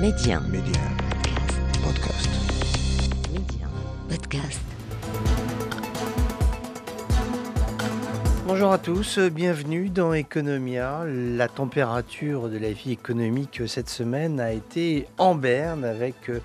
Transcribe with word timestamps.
Média. 0.00 0.40
Média. 0.48 0.80
Podcast. 1.84 2.30
Média. 3.30 3.68
Podcast. 4.08 4.62
Bonjour 8.46 8.72
à 8.72 8.78
tous, 8.78 9.18
bienvenue 9.18 9.90
dans 9.90 10.14
Economia. 10.14 11.04
La 11.04 11.48
température 11.48 12.48
de 12.48 12.56
la 12.56 12.72
vie 12.72 12.92
économique 12.92 13.60
cette 13.66 13.90
semaine 13.90 14.40
a 14.40 14.52
été 14.52 15.06
en 15.18 15.34
berne 15.34 15.84
avec 15.84 16.30
euh, 16.30 16.40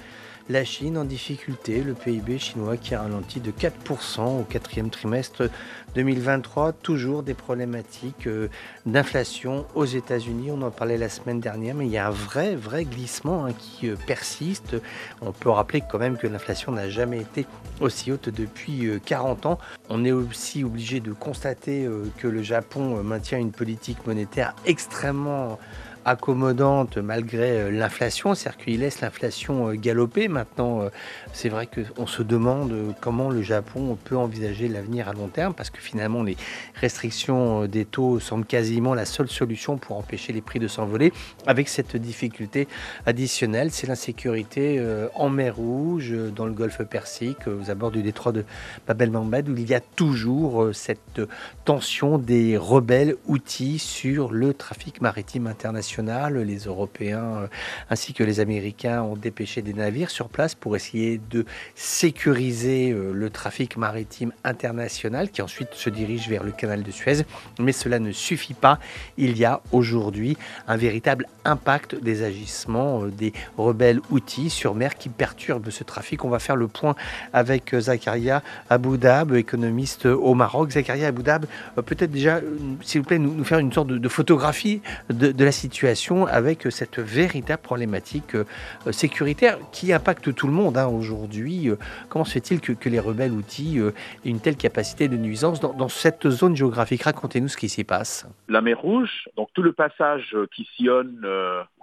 la 0.47 0.63
Chine 0.63 0.97
en 0.97 1.05
difficulté, 1.05 1.81
le 1.81 1.93
PIB 1.93 2.37
chinois 2.37 2.77
qui 2.77 2.93
a 2.93 3.01
ralenti 3.01 3.39
de 3.39 3.51
4% 3.51 4.41
au 4.41 4.43
quatrième 4.43 4.91
trimestre 4.91 5.49
2023. 5.95 6.73
Toujours 6.73 7.23
des 7.23 7.33
problématiques 7.33 8.27
euh, 8.27 8.49
d'inflation 8.85 9.65
aux 9.73 9.85
États-Unis. 9.85 10.51
On 10.51 10.61
en 10.61 10.69
parlait 10.69 10.97
la 10.97 11.09
semaine 11.09 11.39
dernière, 11.39 11.73
mais 11.73 11.87
il 11.87 11.91
y 11.91 11.97
a 11.97 12.07
un 12.07 12.11
vrai, 12.11 12.55
vrai 12.55 12.85
glissement 12.85 13.45
hein, 13.45 13.53
qui 13.57 13.89
euh, 13.89 13.95
persiste. 14.05 14.75
On 15.21 15.31
peut 15.31 15.49
rappeler 15.49 15.81
quand 15.89 15.97
même 15.97 16.17
que 16.17 16.27
l'inflation 16.27 16.71
n'a 16.71 16.89
jamais 16.89 17.21
été 17.21 17.47
aussi 17.81 18.11
haute 18.11 18.29
depuis 18.29 18.87
40 19.03 19.47
ans. 19.47 19.57
On 19.89 20.05
est 20.05 20.11
aussi 20.11 20.63
obligé 20.63 20.99
de 20.99 21.11
constater 21.11 21.87
que 22.17 22.27
le 22.27 22.41
Japon 22.43 23.03
maintient 23.03 23.39
une 23.39 23.51
politique 23.51 24.05
monétaire 24.05 24.55
extrêmement 24.65 25.59
accommodante 26.05 26.97
malgré 26.97 27.57
euh, 27.57 27.71
l'inflation, 27.71 28.35
c'est-à-dire 28.35 28.63
qu'il 28.63 28.79
laisse 28.79 29.01
l'inflation 29.01 29.69
euh, 29.69 29.73
galoper. 29.73 30.27
Maintenant, 30.27 30.83
euh, 30.83 30.89
c'est 31.33 31.49
vrai 31.49 31.67
qu'on 31.67 32.07
se 32.07 32.21
demande 32.21 32.73
comment 33.01 33.29
le 33.29 33.41
Japon 33.41 33.97
peut 34.03 34.15
envisager 34.15 34.67
l'avenir 34.67 35.09
à 35.09 35.13
long 35.13 35.27
terme, 35.27 35.53
parce 35.53 35.71
que 35.71 35.81
finalement, 35.81 36.23
les 36.23 36.37
restrictions 36.75 37.65
des 37.65 37.85
taux 37.85 38.19
semblent 38.19 38.45
quasiment 38.45 38.93
la 38.93 39.05
seule 39.05 39.27
solution 39.27 39.77
pour 39.77 39.97
empêcher 39.97 40.31
les 40.31 40.41
prix 40.41 40.59
de 40.59 40.67
s'envoler. 40.67 41.11
Avec 41.47 41.67
cette 41.67 41.97
difficulté 41.97 42.67
additionnelle, 43.05 43.71
c'est 43.71 43.87
l'insécurité 43.87 44.81
en 45.15 45.29
mer 45.29 45.55
Rouge, 45.55 46.13
dans 46.35 46.45
le 46.45 46.51
golfe 46.51 46.83
Persique, 46.83 47.47
aux 47.47 47.69
abords 47.69 47.91
du 47.91 48.03
détroit 48.03 48.31
de 48.31 48.45
Bab 48.87 49.01
el-Mandeb, 49.01 49.49
où 49.49 49.57
il 49.57 49.69
y 49.69 49.73
a 49.73 49.79
toujours 49.79 50.69
cette 50.73 51.21
tension 51.63 52.17
des 52.17 52.57
rebelles 52.57 53.15
outils 53.27 53.79
sur 53.79 54.31
le 54.31 54.53
trafic 54.53 55.01
maritime 55.01 55.47
international 55.47 55.94
les 56.01 56.57
Européens 56.65 57.23
euh, 57.23 57.47
ainsi 57.89 58.13
que 58.13 58.23
les 58.23 58.39
Américains 58.39 59.01
ont 59.01 59.15
dépêché 59.15 59.61
des 59.61 59.73
navires 59.73 60.09
sur 60.09 60.29
place 60.29 60.55
pour 60.55 60.75
essayer 60.75 61.19
de 61.29 61.45
sécuriser 61.75 62.91
euh, 62.91 63.11
le 63.13 63.29
trafic 63.29 63.77
maritime 63.77 64.31
international 64.43 65.29
qui 65.29 65.41
ensuite 65.41 65.73
se 65.73 65.89
dirige 65.89 66.27
vers 66.29 66.43
le 66.43 66.51
canal 66.51 66.83
de 66.83 66.91
Suez. 66.91 67.23
Mais 67.59 67.71
cela 67.71 67.99
ne 67.99 68.11
suffit 68.11 68.53
pas. 68.53 68.79
Il 69.17 69.37
y 69.37 69.45
a 69.45 69.61
aujourd'hui 69.71 70.37
un 70.67 70.77
véritable 70.77 71.27
impact 71.45 71.95
des 71.95 72.23
agissements 72.23 73.03
euh, 73.03 73.11
des 73.11 73.33
rebelles 73.57 74.01
outils 74.09 74.49
sur 74.49 74.75
mer 74.75 74.95
qui 74.95 75.09
perturbent 75.09 75.69
ce 75.69 75.83
trafic. 75.83 76.25
On 76.25 76.29
va 76.29 76.39
faire 76.39 76.55
le 76.55 76.67
point 76.67 76.95
avec 77.33 77.75
Zakaria 77.77 78.43
Aboudab, 78.69 79.33
économiste 79.35 80.05
au 80.05 80.33
Maroc. 80.33 80.71
Zakaria 80.71 81.07
Aboudab, 81.07 81.45
peut-être 81.75 82.11
déjà, 82.11 82.41
s'il 82.81 83.01
vous 83.01 83.07
plaît, 83.07 83.19
nous, 83.19 83.43
faire 83.43 83.59
une 83.59 83.71
sorte 83.71 83.87
de, 83.87 84.09
photographie 84.09 84.81
de 85.09 85.43
la 85.43 85.51
situation 85.51 85.84
avec 85.85 86.67
cette 86.71 86.99
véritable 86.99 87.61
problématique 87.61 88.35
euh, 88.35 88.43
sécuritaire 88.91 89.59
qui 89.71 89.93
impacte 89.93 90.33
tout 90.33 90.47
le 90.47 90.53
monde 90.53 90.77
hein, 90.77 90.87
aujourd'hui. 90.87 91.69
Euh, 91.69 91.75
comment 92.09 92.25
se 92.25 92.33
fait-il 92.33 92.59
que, 92.59 92.89
les 92.89 92.99
rebelles 92.99 93.31
outils 93.31 93.79
euh, 93.79 93.91
aient 94.25 94.29
une 94.29 94.39
telle 94.39 94.57
capacité 94.57 95.07
de 95.07 95.15
nuisance 95.15 95.59
dans, 95.59 95.87
cette 95.89 96.29
zone 96.29 96.55
géographique? 96.55 97.03
Racontez-nous 97.03 97.49
ce 97.49 97.57
qui 97.57 97.69
s'y 97.69 97.83
passe. 97.83 98.27
La 98.47 98.61
mer 98.61 98.79
Rouge, 98.79 99.29
donc 99.37 99.49
tout 99.53 99.61
le 99.61 99.73
passage 99.73 100.35
qui 100.55 100.67
sillonne, 100.75 101.25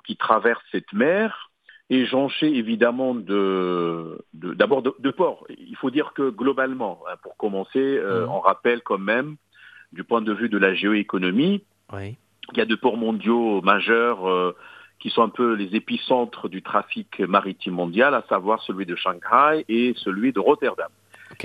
qui 0.04 0.16
traverse 0.16 0.62
cette 0.72 0.92
mer, 0.92 1.50
est 1.90 2.04
jonché 2.06 2.46
évidemment 2.46 3.14
de, 3.14 4.24
d'abord 4.32 4.82
de, 4.82 5.10
ports. 5.10 5.46
Il 5.48 5.76
faut 5.76 5.90
dire 5.90 6.12
que 6.14 6.30
globalement, 6.30 7.00
hein, 7.08 7.14
pour 7.22 7.36
commencer, 7.36 8.00
mmh. 8.00 8.28
on 8.28 8.40
rappelle 8.40 8.82
quand 8.82 8.98
même, 8.98 9.36
du 9.92 10.04
point 10.04 10.22
de 10.22 10.32
vue 10.32 10.48
de 10.48 10.58
la 10.58 10.74
géoéconomie, 10.74 11.64
oui. 11.92 12.16
Il 12.52 12.58
y 12.58 12.60
a 12.60 12.64
deux 12.64 12.76
ports 12.76 12.96
mondiaux 12.96 13.60
majeurs 13.62 14.28
euh, 14.28 14.56
qui 14.98 15.10
sont 15.10 15.22
un 15.22 15.28
peu 15.28 15.54
les 15.54 15.76
épicentres 15.76 16.48
du 16.48 16.62
trafic 16.62 17.20
maritime 17.20 17.74
mondial, 17.74 18.14
à 18.14 18.24
savoir 18.28 18.62
celui 18.62 18.86
de 18.86 18.96
Shanghai 18.96 19.64
et 19.68 19.94
celui 19.96 20.32
de 20.32 20.40
Rotterdam. 20.40 20.88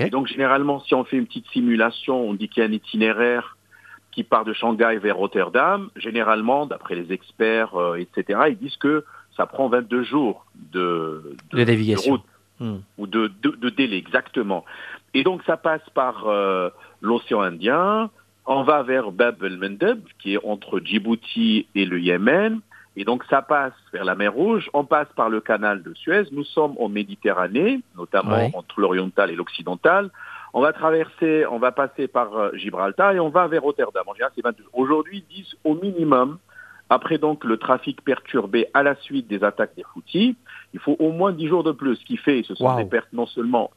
Et 0.00 0.10
donc 0.10 0.26
généralement, 0.26 0.80
si 0.80 0.94
on 0.94 1.04
fait 1.04 1.16
une 1.16 1.26
petite 1.26 1.48
simulation, 1.48 2.20
on 2.20 2.34
dit 2.34 2.48
qu'il 2.48 2.62
y 2.62 2.66
a 2.66 2.68
un 2.68 2.72
itinéraire 2.72 3.56
qui 4.12 4.24
part 4.24 4.44
de 4.44 4.52
Shanghai 4.52 4.98
vers 5.00 5.16
Rotterdam. 5.16 5.90
Généralement, 5.96 6.66
d'après 6.66 6.94
les 6.94 7.12
experts, 7.12 7.74
euh, 7.76 7.96
etc., 7.96 8.40
ils 8.50 8.58
disent 8.58 8.76
que 8.76 9.04
ça 9.36 9.46
prend 9.46 9.68
22 9.68 10.02
jours 10.02 10.46
de, 10.72 11.36
de, 11.52 11.64
navigation. 11.64 12.12
route 12.12 12.24
hmm. 12.60 12.78
ou 12.98 13.06
de, 13.06 13.30
de, 13.42 13.68
délai, 13.70 13.96
exactement. 13.96 14.64
Et 15.14 15.22
donc 15.22 15.42
ça 15.44 15.56
passe 15.56 15.88
par 15.94 16.26
euh, 16.26 16.70
l'océan 17.00 17.40
Indien, 17.40 18.10
on 18.48 18.62
va 18.62 18.82
vers 18.82 19.12
Bab 19.12 19.44
el-Mandeb, 19.44 20.00
qui 20.18 20.34
est 20.34 20.44
entre 20.44 20.80
Djibouti 20.80 21.66
et 21.74 21.84
le 21.84 22.00
Yémen. 22.00 22.60
Et 22.96 23.04
donc 23.04 23.22
ça 23.28 23.42
passe 23.42 23.74
vers 23.92 24.04
la 24.04 24.16
mer 24.16 24.32
Rouge, 24.32 24.70
on 24.72 24.84
passe 24.84 25.06
par 25.14 25.28
le 25.28 25.40
canal 25.40 25.82
de 25.82 25.94
Suez, 25.94 26.24
nous 26.32 26.44
sommes 26.44 26.74
en 26.80 26.88
Méditerranée, 26.88 27.80
notamment 27.96 28.50
entre 28.54 28.80
l'oriental 28.80 29.30
et 29.30 29.36
l'occidental. 29.36 30.10
On 30.54 30.62
va 30.62 30.72
traverser, 30.72 31.44
on 31.46 31.58
va 31.58 31.72
passer 31.72 32.08
par 32.08 32.34
euh, 32.34 32.50
Gibraltar 32.54 33.12
et 33.12 33.20
on 33.20 33.28
va 33.28 33.46
vers 33.46 33.62
Rotterdam. 33.62 34.02
En 34.06 34.14
général, 34.14 34.32
c'est 34.34 34.42
22. 34.42 34.64
Aujourd'hui, 34.72 35.22
10 35.30 35.56
au 35.64 35.74
minimum. 35.74 36.38
Après 36.90 37.18
donc 37.18 37.44
le 37.44 37.58
trafic 37.58 38.00
perturbé 38.02 38.66
à 38.72 38.82
la 38.82 38.94
suite 38.96 39.28
des 39.28 39.44
attaques 39.44 39.76
des 39.76 39.84
Houthis, 39.94 40.36
il 40.72 40.80
faut 40.80 40.96
au 40.98 41.12
moins 41.12 41.32
10 41.32 41.48
jours 41.48 41.64
de 41.64 41.72
plus, 41.72 41.96
ce 41.96 42.04
qui 42.06 42.16
fait, 42.16 42.42
ce 42.48 42.54
sont 42.54 42.76
des 42.76 42.86
pertes 42.86 43.12
non 43.12 43.26
seulement 43.26 43.70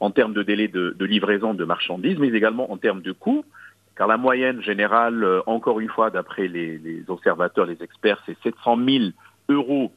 en 0.00 0.10
termes 0.10 0.32
de 0.32 0.42
délai 0.42 0.66
de, 0.68 0.96
de 0.98 1.04
livraison 1.04 1.52
de 1.52 1.64
marchandises, 1.64 2.18
mais 2.18 2.28
également 2.28 2.72
en 2.72 2.78
termes 2.78 3.02
de 3.02 3.12
coûts 3.12 3.44
car 3.96 4.08
la 4.08 4.16
moyenne 4.16 4.60
générale, 4.62 5.22
euh, 5.22 5.40
encore 5.46 5.80
une 5.80 5.88
fois, 5.88 6.10
d'après 6.10 6.48
les, 6.48 7.04
observateurs, 7.08 7.66
les 7.66 7.82
experts, 7.82 8.22
c'est 8.26 8.36
700 8.42 8.78
000 8.84 9.04
euros 9.48 9.92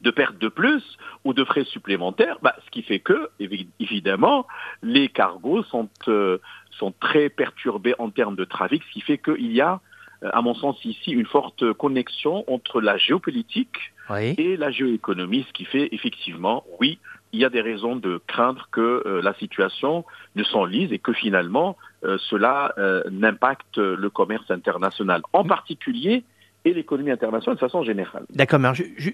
de 0.00 0.10
pertes 0.10 0.38
de 0.38 0.48
plus 0.48 0.82
ou 1.24 1.32
de 1.32 1.44
frais 1.44 1.64
supplémentaires, 1.64 2.36
bah, 2.42 2.54
ce 2.64 2.70
qui 2.70 2.82
fait 2.82 3.00
que, 3.00 3.30
évidemment, 3.80 4.46
les 4.82 5.08
cargos 5.08 5.62
sont, 5.64 5.88
euh, 6.08 6.38
sont 6.72 6.92
très 7.00 7.30
perturbés 7.30 7.94
en 7.98 8.10
termes 8.10 8.36
de 8.36 8.44
trafic, 8.44 8.82
ce 8.84 8.92
qui 8.92 9.00
fait 9.00 9.18
qu'il 9.18 9.52
y 9.52 9.62
a, 9.62 9.80
euh, 10.22 10.30
à 10.32 10.42
mon 10.42 10.54
sens 10.54 10.84
ici, 10.84 11.10
une 11.10 11.26
forte 11.26 11.72
connexion 11.72 12.44
entre 12.52 12.80
la 12.80 12.98
géopolitique 12.98 13.92
et 14.10 14.58
la 14.58 14.70
géoéconomie, 14.70 15.46
ce 15.48 15.52
qui 15.54 15.64
fait 15.64 15.88
effectivement, 15.92 16.64
oui, 16.78 16.98
il 17.34 17.40
y 17.40 17.44
a 17.44 17.50
des 17.50 17.60
raisons 17.60 17.96
de 17.96 18.20
craindre 18.26 18.68
que 18.70 19.02
euh, 19.06 19.20
la 19.20 19.34
situation 19.34 20.04
ne 20.36 20.44
s'enlise 20.44 20.92
et 20.92 21.00
que 21.00 21.12
finalement 21.12 21.76
cela 22.18 22.74
euh, 22.78 23.02
n'impacte 23.10 23.78
le 23.78 24.10
commerce 24.10 24.50
international. 24.50 25.22
En 25.32 25.44
particulier, 25.44 26.24
et 26.64 26.72
l'économie 26.72 27.10
internationale 27.10 27.56
de 27.56 27.60
façon 27.60 27.82
générale. 27.82 28.24
D'accord, 28.30 28.58
mais 28.58 28.68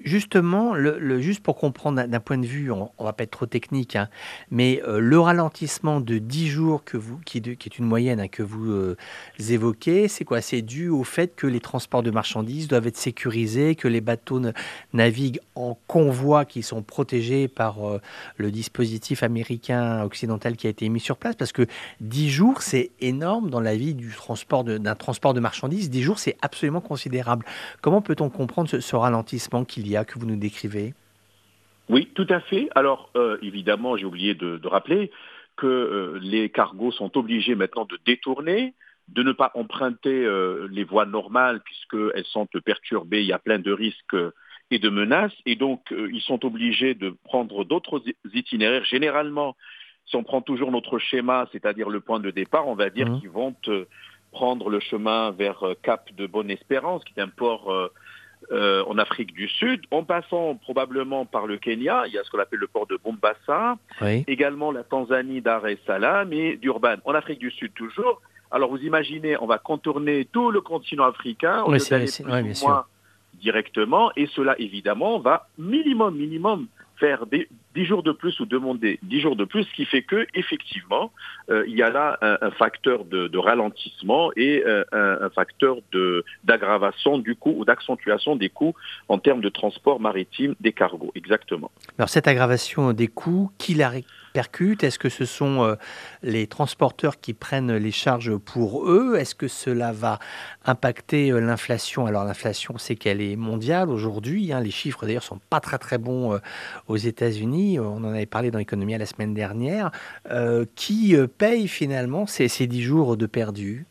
justement, 0.04 0.74
le, 0.74 1.20
juste 1.20 1.42
pour 1.42 1.56
comprendre 1.56 2.02
d'un 2.04 2.20
point 2.20 2.38
de 2.38 2.46
vue, 2.46 2.70
on 2.70 2.90
ne 2.98 3.04
va 3.04 3.12
pas 3.12 3.24
être 3.24 3.32
trop 3.32 3.46
technique, 3.46 3.96
hein, 3.96 4.08
mais 4.50 4.80
euh, 4.86 5.00
le 5.00 5.18
ralentissement 5.18 6.00
de 6.00 6.18
10 6.18 6.48
jours 6.48 6.84
que 6.84 6.96
vous, 6.96 7.18
qui, 7.24 7.38
est 7.38 7.78
une 7.78 7.86
moyenne 7.86 8.20
hein, 8.20 8.28
que 8.28 8.44
vous 8.44 8.70
euh, 8.70 8.96
évoquez, 9.48 10.06
c'est 10.06 10.24
quoi? 10.24 10.40
C'est 10.40 10.62
dû 10.62 10.88
au 10.88 11.02
fait 11.02 11.34
que 11.34 11.46
les 11.46 11.60
transports 11.60 12.02
de 12.02 12.10
marchandises 12.10 12.68
doivent 12.68 12.86
être 12.86 12.96
sécurisés, 12.96 13.74
que 13.74 13.88
les 13.88 14.00
bateaux 14.00 14.40
naviguent 14.92 15.40
en 15.56 15.76
convoi 15.88 16.44
qui 16.44 16.62
sont 16.62 16.82
protégés 16.82 17.48
par 17.48 17.88
euh, 17.88 18.00
le 18.36 18.52
dispositif 18.52 19.24
américain 19.24 20.04
occidental 20.04 20.56
qui 20.56 20.68
a 20.68 20.70
été 20.70 20.88
mis 20.88 21.00
sur 21.00 21.16
place, 21.16 21.34
parce 21.34 21.52
que 21.52 21.66
10 22.00 22.30
jours, 22.30 22.62
c'est 22.62 22.90
énorme 23.00 23.50
dans 23.50 23.60
la 23.60 23.74
vie 23.74 23.94
du 23.94 24.10
transport 24.10 24.62
d'un 24.62 24.94
transport 24.94 25.34
de 25.34 25.40
marchandises. 25.40 25.90
10 25.90 26.02
jours, 26.02 26.18
c'est 26.18 26.36
absolument 26.42 26.80
considérable. 26.80 27.39
Comment 27.80 28.02
peut-on 28.02 28.30
comprendre 28.30 28.68
ce, 28.68 28.96
ralentissement 28.96 29.64
qu'il 29.64 29.88
y 29.88 29.96
a, 29.96 30.04
que 30.04 30.18
vous 30.18 30.26
nous 30.26 30.36
décrivez? 30.36 30.94
Oui, 31.88 32.08
tout 32.14 32.26
à 32.28 32.40
fait. 32.40 32.68
Alors, 32.74 33.10
euh, 33.16 33.38
évidemment, 33.42 33.96
j'ai 33.96 34.04
oublié 34.04 34.34
de, 34.34 34.60
rappeler 34.66 35.10
que 35.56 35.66
euh, 35.66 36.18
les 36.22 36.48
cargos 36.48 36.92
sont 36.92 37.16
obligés 37.16 37.54
maintenant 37.54 37.84
de 37.84 37.98
détourner, 38.06 38.74
de 39.08 39.22
ne 39.22 39.32
pas 39.32 39.50
emprunter 39.54 40.24
euh, 40.24 40.68
les 40.70 40.84
voies 40.84 41.06
normales 41.06 41.60
puisqu'elles 41.64 42.24
sont 42.26 42.46
perturbées, 42.64 43.22
il 43.22 43.26
y 43.26 43.32
a 43.32 43.38
plein 43.38 43.58
de 43.58 43.72
risques 43.72 44.16
et 44.70 44.78
de 44.78 44.88
menaces, 44.88 45.34
et 45.46 45.56
donc 45.56 45.90
ils 45.90 46.20
sont 46.20 46.44
obligés 46.46 46.94
de 46.94 47.16
prendre 47.24 47.64
d'autres 47.64 48.04
itinéraires. 48.32 48.84
Généralement, 48.84 49.56
si 50.06 50.14
on 50.14 50.22
prend 50.22 50.42
toujours 50.42 50.70
notre 50.70 50.98
schéma, 50.98 51.48
c'est-à-dire 51.50 51.88
le 51.88 52.00
point 52.00 52.20
de 52.20 52.30
départ, 52.30 52.68
on 52.68 52.76
va 52.76 52.88
dire 52.88 53.08
mmh. 53.08 53.20
qu'ils 53.20 53.30
vont 53.30 53.56
prendre 54.32 54.70
le 54.70 54.80
chemin 54.80 55.30
vers 55.30 55.62
euh, 55.64 55.74
Cap 55.82 56.12
de 56.14 56.26
Bonne-Espérance, 56.26 57.04
qui 57.04 57.14
est 57.16 57.22
un 57.22 57.28
port 57.28 57.72
euh, 57.72 57.92
euh, 58.52 58.84
en 58.86 58.98
Afrique 58.98 59.34
du 59.34 59.48
Sud, 59.48 59.82
en 59.90 60.02
passant 60.02 60.56
probablement 60.56 61.26
par 61.26 61.46
le 61.46 61.58
Kenya, 61.58 62.04
il 62.06 62.12
y 62.12 62.18
a 62.18 62.24
ce 62.24 62.30
qu'on 62.30 62.38
appelle 62.38 62.58
le 62.58 62.68
port 62.68 62.86
de 62.86 62.98
Mombasa, 63.04 63.76
également 64.26 64.72
la 64.72 64.82
Tanzanie 64.82 65.40
Dar 65.40 65.66
es 65.66 65.78
Salaam 65.86 66.32
et 66.32 66.56
Durban, 66.56 66.96
en 67.04 67.14
Afrique 67.14 67.38
du 67.38 67.50
Sud 67.50 67.72
toujours. 67.74 68.20
Alors 68.50 68.70
vous 68.70 68.82
imaginez, 68.82 69.36
on 69.40 69.46
va 69.46 69.58
contourner 69.58 70.24
tout 70.24 70.50
le 70.50 70.60
continent 70.60 71.04
africain, 71.04 71.62
on 71.66 71.72
oui, 71.72 71.78
va 71.78 71.96
aller 71.96 72.06
plus 72.06 72.62
ou 72.62 72.66
moins 72.66 72.84
directement. 73.34 74.10
Et 74.16 74.26
cela 74.26 74.58
évidemment 74.58 75.18
va 75.20 75.48
minimum, 75.58 76.16
minimum 76.16 76.66
faire 77.00 77.26
des, 77.26 77.48
10 77.74 77.84
jours 77.86 78.02
de 78.02 78.12
plus 78.12 78.38
ou 78.40 78.46
demander 78.46 78.98
10 79.02 79.20
jours 79.20 79.36
de 79.36 79.44
plus, 79.44 79.64
ce 79.64 79.72
qui 79.74 79.86
fait 79.86 80.02
que 80.02 80.26
effectivement 80.34 81.10
euh, 81.50 81.64
il 81.66 81.76
y 81.76 81.82
a 81.82 81.90
là 81.90 82.18
un, 82.20 82.50
facteur 82.52 83.04
de, 83.04 83.38
ralentissement 83.38 84.30
et 84.36 84.62
euh, 84.66 84.84
un, 84.92 85.30
facteur 85.30 85.76
d'aggravation 86.44 87.18
du 87.18 87.34
coût 87.34 87.54
ou 87.56 87.64
d'accentuation 87.64 88.36
des 88.36 88.50
coûts 88.50 88.74
en 89.08 89.18
termes 89.18 89.40
de 89.40 89.48
transport 89.48 89.98
maritime 89.98 90.54
des 90.60 90.72
cargos, 90.72 91.10
exactement. 91.14 91.70
Alors 91.98 92.08
cette 92.08 92.28
aggravation 92.28 92.92
des 92.92 93.08
coûts, 93.08 93.50
qui 93.58 93.74
la 93.74 93.88
percute 94.32 94.84
Est-ce 94.84 94.98
que 94.98 95.08
ce 95.08 95.24
sont 95.24 95.64
euh, 95.64 95.74
les 96.22 96.46
transporteurs 96.46 97.20
qui 97.20 97.34
prennent 97.34 97.76
les 97.76 97.90
charges 97.90 98.36
pour 98.36 98.88
eux? 98.88 99.16
Est-ce 99.16 99.34
que 99.34 99.48
cela 99.48 99.92
va 99.92 100.18
impacter 100.64 101.30
euh, 101.30 101.40
l'inflation? 101.40 102.06
Alors 102.06 102.24
l'inflation, 102.24 102.78
c'est 102.78 102.96
qu'elle 102.96 103.20
est 103.20 103.36
mondiale 103.36 103.90
aujourd'hui. 103.90 104.52
Hein. 104.52 104.60
Les 104.60 104.70
chiffres 104.70 105.06
d'ailleurs 105.06 105.22
sont 105.22 105.40
pas 105.50 105.60
très 105.60 105.78
très 105.78 105.98
bons 105.98 106.34
euh, 106.34 106.38
aux 106.88 106.96
États-Unis. 106.96 107.78
On 107.78 107.96
en 107.96 108.12
avait 108.12 108.26
parlé 108.26 108.50
dans 108.50 108.58
l'économie 108.58 108.96
la 108.96 109.06
semaine 109.06 109.34
dernière. 109.34 109.90
qui 110.74 111.16
paye 111.38 111.68
finalement 111.68 112.26
ces, 112.26 112.48
ces 112.48 112.66
10 112.66 112.82
jours 112.82 113.16
de 113.16 113.26
perdus? 113.26 113.86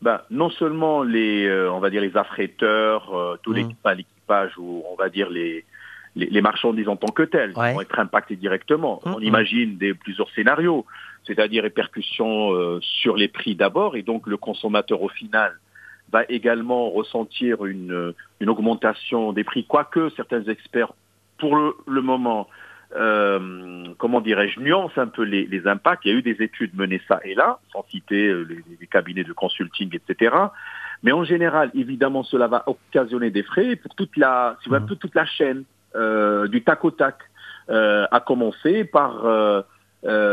Ben, 0.00 0.20
non 0.30 0.50
seulement 0.50 1.02
les, 1.02 1.48
on 1.70 1.78
va 1.78 1.90
dire 1.90 2.02
les 2.02 2.16
affréteurs, 2.16 3.38
tout 3.42 3.52
mmh. 3.52 3.94
l'équipage 3.94 4.58
ou 4.58 4.82
on 4.90 4.96
va 4.96 5.08
dire 5.08 5.30
les, 5.30 5.64
les, 6.16 6.42
marchandises 6.42 6.88
en 6.88 6.96
tant 6.96 7.12
que 7.12 7.22
telles 7.22 7.52
vont 7.52 7.80
être 7.80 7.98
impactées 7.98 8.36
directement. 8.36 9.00
Hum, 9.04 9.14
On 9.14 9.16
hum. 9.16 9.22
imagine 9.22 9.76
des, 9.76 9.94
plusieurs 9.94 10.30
scénarios, 10.30 10.86
c'est-à-dire 11.26 11.62
répercussions 11.62 12.52
euh, 12.52 12.78
sur 12.80 13.16
les 13.16 13.28
prix 13.28 13.54
d'abord, 13.54 13.96
et 13.96 14.02
donc 14.02 14.26
le 14.26 14.36
consommateur 14.36 15.02
au 15.02 15.08
final 15.08 15.52
va 16.10 16.24
également 16.28 16.90
ressentir 16.90 17.64
une, 17.64 18.12
une 18.40 18.48
augmentation 18.50 19.32
des 19.32 19.44
prix, 19.44 19.64
quoique 19.64 20.10
certains 20.10 20.44
experts, 20.44 20.92
pour 21.38 21.56
le, 21.56 22.02
moment, 22.02 22.48
euh, 22.94 23.84
comment 23.98 24.20
dirais-je, 24.20 24.60
nuancent 24.60 24.98
un 24.98 25.06
peu 25.06 25.22
les, 25.22 25.46
les, 25.46 25.66
impacts. 25.66 26.04
Il 26.04 26.12
y 26.12 26.14
a 26.14 26.18
eu 26.18 26.22
des 26.22 26.42
études 26.42 26.76
menées 26.76 27.00
ça 27.08 27.18
et 27.24 27.34
là, 27.34 27.58
sans 27.72 27.84
citer 27.88 28.28
euh, 28.28 28.46
les, 28.78 28.86
cabinets 28.86 29.24
de 29.24 29.32
consulting, 29.32 29.96
etc. 29.96 30.36
Mais 31.02 31.12
en 31.12 31.24
général, 31.24 31.70
évidemment, 31.74 32.22
cela 32.22 32.46
va 32.46 32.62
occasionner 32.66 33.30
des 33.30 33.42
frais 33.42 33.74
pour 33.76 33.94
toute 33.94 34.16
la, 34.16 34.56
si 34.62 34.70
mmh. 34.70 34.86
toute 35.00 35.14
la 35.14 35.24
chaîne 35.24 35.64
euh, 35.94 36.48
du 36.48 36.62
tac 36.62 36.84
au 36.84 36.90
tac, 36.90 37.16
euh, 37.68 38.06
à 38.10 38.20
commencer 38.20 38.84
par, 38.84 39.24
euh, 39.24 39.62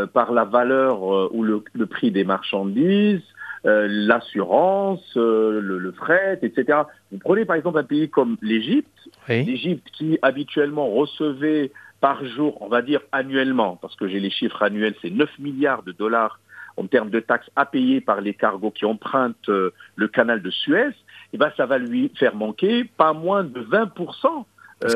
par 0.08 0.32
la 0.32 0.46
valeur 0.46 1.34
ou 1.34 1.44
le, 1.44 1.86
prix 1.86 2.12
des 2.12 2.24
marchandises, 2.24 3.22
l'assurance, 3.64 5.04
le, 5.16 5.94
fret, 5.96 6.40
etc. 6.42 6.80
Vous 7.12 7.20
prenez 7.20 7.46
par 7.46 7.56
exemple 7.56 7.78
un 7.78 7.84
pays 7.84 8.10
comme 8.10 8.38
l'Égypte, 8.42 9.10
l'Égypte 9.28 9.88
qui 9.92 10.18
habituellement 10.22 10.90
recevait 10.90 11.72
par 12.02 12.24
jour, 12.24 12.62
on 12.62 12.70
va 12.70 12.82
dire 12.82 13.02
annuellement, 13.12 13.76
parce 13.76 13.96
que 13.98 14.08
j'ai 14.08 14.22
les 14.22 14.30
chiffres 14.30 14.64
annuels, 14.64 14.96
c'est 15.02 15.10
9 15.10 15.30
milliards 15.40 15.84
de 15.84 15.92
dollars 15.92 16.40
en 16.78 16.88
termes 16.88 17.10
de 17.10 17.20
taxes 17.20 17.50
à 17.58 17.66
payer 17.66 18.00
par 18.00 18.22
les 18.22 18.34
cargos 18.34 18.72
qui 18.72 18.86
empruntent 18.86 19.50
le 19.50 20.08
canal 20.08 20.42
de 20.42 20.50
Suez, 20.50 20.88
et 20.88 21.36
eh 21.36 21.38
ben 21.38 21.52
ça 21.58 21.66
va 21.66 21.78
lui 21.78 22.12
faire 22.18 22.34
manquer 22.34 22.86
pas 22.86 23.12
moins 23.12 23.44
de 23.44 23.62
20% 23.62 24.46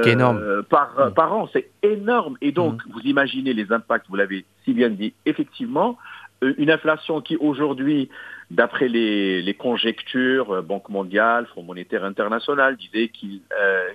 énorme. 0.06 0.38
Euh, 0.38 0.62
par, 0.64 0.94
mm. 0.98 1.14
par 1.14 1.34
an, 1.34 1.50
c'est 1.52 1.70
énorme. 1.82 2.38
Et 2.42 2.52
donc, 2.52 2.86
mm. 2.86 2.92
vous 2.92 3.00
imaginez 3.02 3.54
les 3.54 3.72
impacts, 3.72 4.08
vous 4.10 4.16
l'avez 4.16 4.46
si 4.64 4.74
bien 4.74 4.90
dit, 4.90 5.14
effectivement, 5.26 5.98
euh, 6.44 6.54
une 6.58 6.72
inflation 6.72 7.22
qui 7.22 7.36
aujourd'hui, 7.38 8.10
d'après 8.52 8.88
les, 8.88 9.42
les, 9.42 9.54
conjectures, 9.54 10.52
euh, 10.52 10.62
Banque 10.62 10.90
mondiale, 10.90 11.48
Fonds 11.54 11.64
monétaire 11.64 12.04
international, 12.04 12.78
disait 12.78 13.10
qu'il 13.10 13.42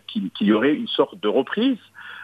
qu'il 0.07 0.47
y 0.47 0.53
aurait 0.53 0.75
une 0.75 0.89
sorte 0.89 1.19
de 1.21 1.29
reprise, 1.29 1.79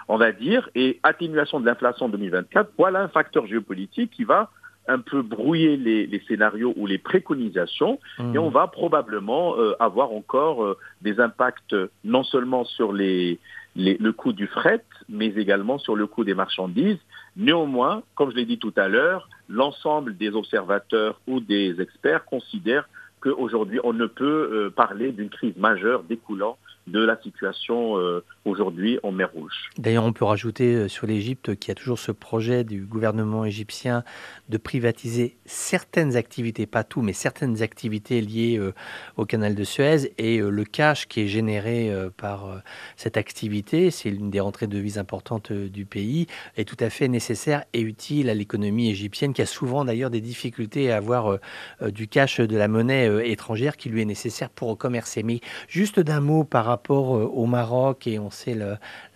on 0.09 0.17
va 0.17 0.33
dire, 0.33 0.69
et 0.75 1.01
atténuation 1.03 1.61
de 1.61 1.67
l'inflation 1.67 2.07
en 2.07 2.09
2024. 2.11 2.71
Voilà 2.79 3.01
un 3.01 3.09
facteur 3.09 3.47
géopolitique 3.47 4.11
qui 4.11 4.25
va 4.25 4.51
un 4.87 4.99
peu 4.99 5.23
brouiller 5.23 5.77
les, 5.77 6.23
scénarios 6.29 6.75
ou 6.77 6.87
les 6.87 6.99
préconisations 6.99 7.99
et 8.35 8.39
on 8.39 8.51
va 8.51 8.67
probablement 8.67 9.57
euh, 9.57 9.75
avoir 9.81 10.13
encore 10.13 10.65
euh, 10.65 10.79
des 11.01 11.21
impacts 11.21 11.75
non 12.05 12.23
seulement 12.23 12.65
sur 12.65 12.93
les, 12.93 13.39
le 13.77 14.11
coût 14.13 14.33
du 14.33 14.47
fret, 14.47 14.85
mais 15.09 15.29
également 15.29 15.79
sur 15.79 15.97
le 15.97 16.07
coût 16.07 16.25
des 16.25 16.35
marchandises. 16.35 16.99
Néanmoins, 17.37 18.03
comme 18.15 18.31
je 18.31 18.37
l'ai 18.37 18.45
dit 18.45 18.59
tout 18.59 18.75
à 18.77 18.89
l'heure, 18.89 19.29
l'ensemble 19.49 20.17
des 20.17 20.31
observateurs 20.31 21.21
ou 21.27 21.41
des 21.41 21.81
experts 21.81 22.25
considèrent 22.25 22.89
qu'aujourd'hui, 23.21 23.81
on 23.83 23.93
ne 23.93 24.07
peut 24.07 24.51
euh, 24.53 24.71
parler 24.71 25.13
d'une 25.13 25.31
crise 25.31 25.57
majeure 25.57 26.03
découlant 26.05 26.57
de 26.87 27.01
la 27.01 27.19
situation 27.23 27.99
euh, 27.99 28.23
aujourd'hui 28.45 28.99
en 29.03 29.11
mer 29.11 29.31
Rouge. 29.33 29.71
D'ailleurs, 29.79 30.05
on 30.05 30.13
peut 30.13 30.25
rajouter 30.25 30.75
euh, 30.75 30.89
sur 30.89 31.07
l'Égypte 31.07 31.57
qu'il 31.57 31.69
y 31.69 31.73
a 31.73 31.75
toujours 31.75 31.99
ce 31.99 32.13
projet 32.13 32.63
du 32.63 32.83
gouvernement 32.85 33.45
égyptien 33.45 34.05
de 34.51 34.59
privatiser 34.59 35.37
certaines 35.47 36.17
activités, 36.17 36.67
pas 36.67 36.85
tout, 36.85 37.01
mais 37.01 37.15
certaines 37.15 37.63
activités 37.63 38.21
liées 38.21 38.59
euh, 38.59 38.75
au 39.17 39.25
canal 39.25 39.55
de 39.55 39.65
Suez. 39.65 40.13
Et 40.19 40.39
le 40.39 40.65
cash 40.65 41.07
qui 41.09 41.23
est 41.23 41.29
généré 41.29 41.91
par 42.17 42.63
cette 42.97 43.17
activité, 43.17 43.91
c'est 43.91 44.11
l'une 44.11 44.31
des 44.31 44.41
rentrées 44.41 44.67
de 44.67 44.77
devises 44.77 44.99
importantes 44.99 45.53
du 45.53 45.87
pays, 45.87 46.27
est 46.57 46.69
tout 46.69 46.77
à 46.81 46.91
fait 46.91 47.09
nécessaire 47.09 47.65
et 47.73 47.81
utile 47.81 48.29
à 48.29 48.35
l'économie 48.35 48.91
égyptienne 48.91 49.33
qui 49.33 49.43
a 49.43 49.47
souvent 49.47 49.85
d'ailleurs 49.85 50.11
des 50.11 50.21
difficultés 50.21 50.91
à 50.91 50.97
avoir 50.97 51.39
du 51.83 52.09
cash 52.09 52.41
de 52.41 52.57
la 52.57 52.69
monnaie 52.69 53.31
étrangère 53.31 53.77
qui 53.77 53.89
lui 53.89 54.03
est 54.03 54.07
nécessaire 54.07 54.51
pour 54.51 54.77
commercer. 54.77 55.23
Mais 55.23 55.41
juste 55.69 56.01
d'un 56.01 56.21
mot 56.21 56.45
par 56.45 56.74
euh, 57.17 57.25
au 57.25 57.47
Maroc 57.47 58.07
et 58.07 58.19
on 58.19 58.31
sait 58.31 58.57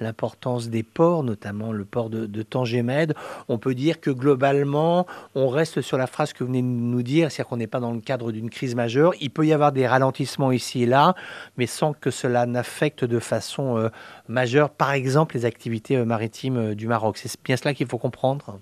l'importance 0.01 0.69
des 0.69 0.83
ports, 0.83 1.23
notamment 1.23 1.73
le 1.73 1.85
port 1.85 2.11
de, 2.11 2.27
de 2.27 2.43
Tangemed, 2.43 3.15
on 3.49 3.59
peut 3.59 3.75
dire 3.75 4.01
que 4.01 4.11
globalement, 4.11 5.07
on 5.35 5.49
reste 5.49 5.81
sur 5.81 5.99
la 5.99 6.07
phrase 6.07 6.33
que 6.33 6.45
vous 6.45 6.49
venez 6.49 6.63
de 6.63 6.67
nous 6.67 7.03
dire, 7.03 7.31
c'est-à-dire 7.31 7.49
qu'on 7.49 7.57
n'est 7.57 7.67
pas 7.67 7.81
dans 7.81 7.93
le 7.93 8.01
cadre 8.01 8.33
d'une 8.33 8.51
crise 8.51 8.75
majeure. 8.75 9.13
Il 9.21 9.31
peut 9.31 9.47
y 9.47 9.53
avoir 9.53 9.73
des 9.73 9.87
ralentissements 9.87 10.53
ici 10.53 10.83
et 10.83 10.87
là, 10.87 11.15
mais 11.57 11.67
sans 11.67 11.93
que 11.93 12.11
cela 12.11 12.47
n'affecte 12.47 13.05
de 13.05 13.19
façon 13.19 13.79
euh, 13.79 13.89
majeure, 14.29 14.71
par 14.71 14.93
exemple, 14.93 15.37
les 15.37 15.45
activités 15.45 15.97
euh, 15.97 16.05
maritimes 16.05 16.75
du 16.75 16.87
Maroc. 16.87 17.19
C'est 17.19 17.43
bien 17.45 17.57
cela 17.57 17.75
qu'il 17.75 17.87
faut 17.87 17.99
comprendre? 17.99 18.61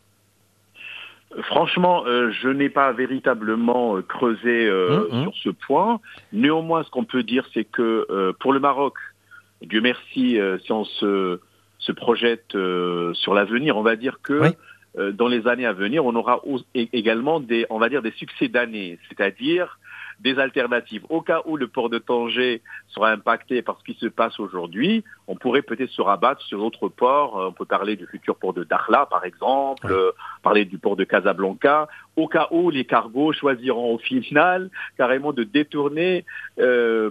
Franchement, 1.42 2.04
je 2.06 2.48
n'ai 2.48 2.68
pas 2.68 2.92
véritablement 2.92 4.00
creusé 4.02 4.70
hum, 4.70 5.06
hum. 5.10 5.22
sur 5.22 5.34
ce 5.42 5.48
point. 5.50 6.00
Néanmoins, 6.32 6.84
ce 6.84 6.90
qu'on 6.90 7.04
peut 7.04 7.22
dire, 7.24 7.44
c'est 7.52 7.64
que 7.64 8.32
pour 8.38 8.52
le 8.52 8.60
Maroc, 8.60 8.94
Dieu 9.62 9.80
merci, 9.80 10.38
si 10.64 10.72
on 10.72 10.84
se, 10.84 11.40
se 11.78 11.92
projette 11.92 12.52
sur 13.14 13.34
l'avenir, 13.34 13.76
on 13.76 13.82
va 13.82 13.96
dire 13.96 14.20
que 14.22 14.52
dans 15.12 15.28
les 15.28 15.46
années 15.46 15.66
à 15.66 15.72
venir, 15.72 16.06
on 16.06 16.14
aura 16.14 16.40
également 16.74 17.40
des, 17.40 17.66
on 17.70 17.78
va 17.78 17.88
dire, 17.88 18.02
des 18.02 18.12
succès 18.12 18.48
d'années, 18.48 18.98
c'est-à-dire 19.08 19.78
des 20.20 20.38
alternatives. 20.38 21.04
Au 21.08 21.20
cas 21.20 21.42
où 21.44 21.56
le 21.56 21.68
port 21.68 21.90
de 21.90 21.98
Tanger 21.98 22.62
sera 22.88 23.10
impacté 23.10 23.62
par 23.62 23.78
ce 23.78 23.84
qui 23.84 23.98
se 23.98 24.06
passe 24.06 24.40
aujourd'hui, 24.40 25.04
on 25.28 25.36
pourrait 25.36 25.62
peut-être 25.62 25.90
se 25.90 26.00
rabattre 26.00 26.42
sur 26.42 26.58
d'autres 26.58 26.88
ports. 26.88 27.38
Euh, 27.38 27.48
on 27.48 27.52
peut 27.52 27.64
parler 27.64 27.96
du 27.96 28.06
futur 28.06 28.36
port 28.36 28.54
de 28.54 28.64
Dakhla, 28.64 29.06
par 29.06 29.24
exemple, 29.24 29.88
euh, 29.90 30.12
parler 30.42 30.64
du 30.64 30.78
port 30.78 30.96
de 30.96 31.04
Casablanca, 31.04 31.88
au 32.16 32.28
cas 32.28 32.48
où 32.50 32.70
les 32.70 32.84
cargos 32.84 33.32
choisiront 33.32 33.94
au 33.94 33.98
final 33.98 34.70
carrément 34.96 35.32
de 35.32 35.44
détourner 35.44 36.24
euh, 36.58 37.10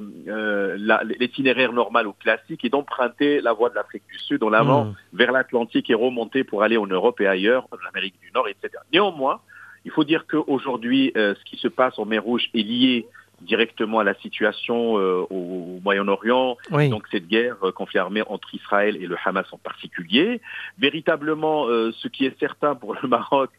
l'itinéraire 1.20 1.74
normal 1.74 2.08
ou 2.08 2.14
classique 2.14 2.66
et 2.66 2.70
d'emprunter 2.70 3.42
la 3.42 3.54
voie 3.54 3.70
de 3.70 3.76
l'Afrique 3.76 4.04
du 4.12 4.18
Sud 4.18 4.44
en 4.44 4.54
avant 4.54 4.86
mmh. 4.86 4.96
vers 5.14 5.32
l'Atlantique 5.32 5.90
et 5.90 5.94
remonter 5.94 6.44
pour 6.44 6.64
aller 6.64 6.78
en 6.78 6.88
Europe 6.88 7.22
et 7.22 7.28
ailleurs, 7.28 7.68
en 7.72 7.88
Amérique 7.90 8.16
du 8.22 8.32
Nord, 8.32 8.48
etc. 8.48 8.82
Néanmoins, 8.92 9.42
il 9.86 9.92
faut 9.92 10.04
dire 10.04 10.26
qu'aujourd'hui, 10.28 11.12
euh, 11.16 11.36
ce 11.36 11.44
qui 11.50 11.58
se 11.58 11.68
passe 11.68 11.98
en 12.00 12.06
mer 12.06 12.24
Rouge 12.24 12.50
est 12.54 12.64
lié 12.64 13.06
directement 13.42 14.00
à 14.00 14.04
la 14.04 14.16
situation 14.16 14.98
euh, 14.98 15.26
au, 15.30 15.80
Moyen-Orient, 15.84 16.58
donc 16.72 17.04
cette 17.12 17.28
guerre 17.28 17.58
euh, 17.64 17.72
confirmée 17.72 18.24
entre 18.28 18.54
Israël 18.54 18.98
et 19.00 19.08
le 19.08 19.16
Hamas 19.24 19.46
en 19.52 19.58
particulier. 19.58 20.42
Véritablement, 20.80 21.68
euh, 21.68 21.92
ce 21.98 22.08
qui 22.08 22.26
est 22.26 22.38
certain 22.40 22.76
pour 22.76 22.96
le 23.02 23.08
Maroc, 23.08 23.50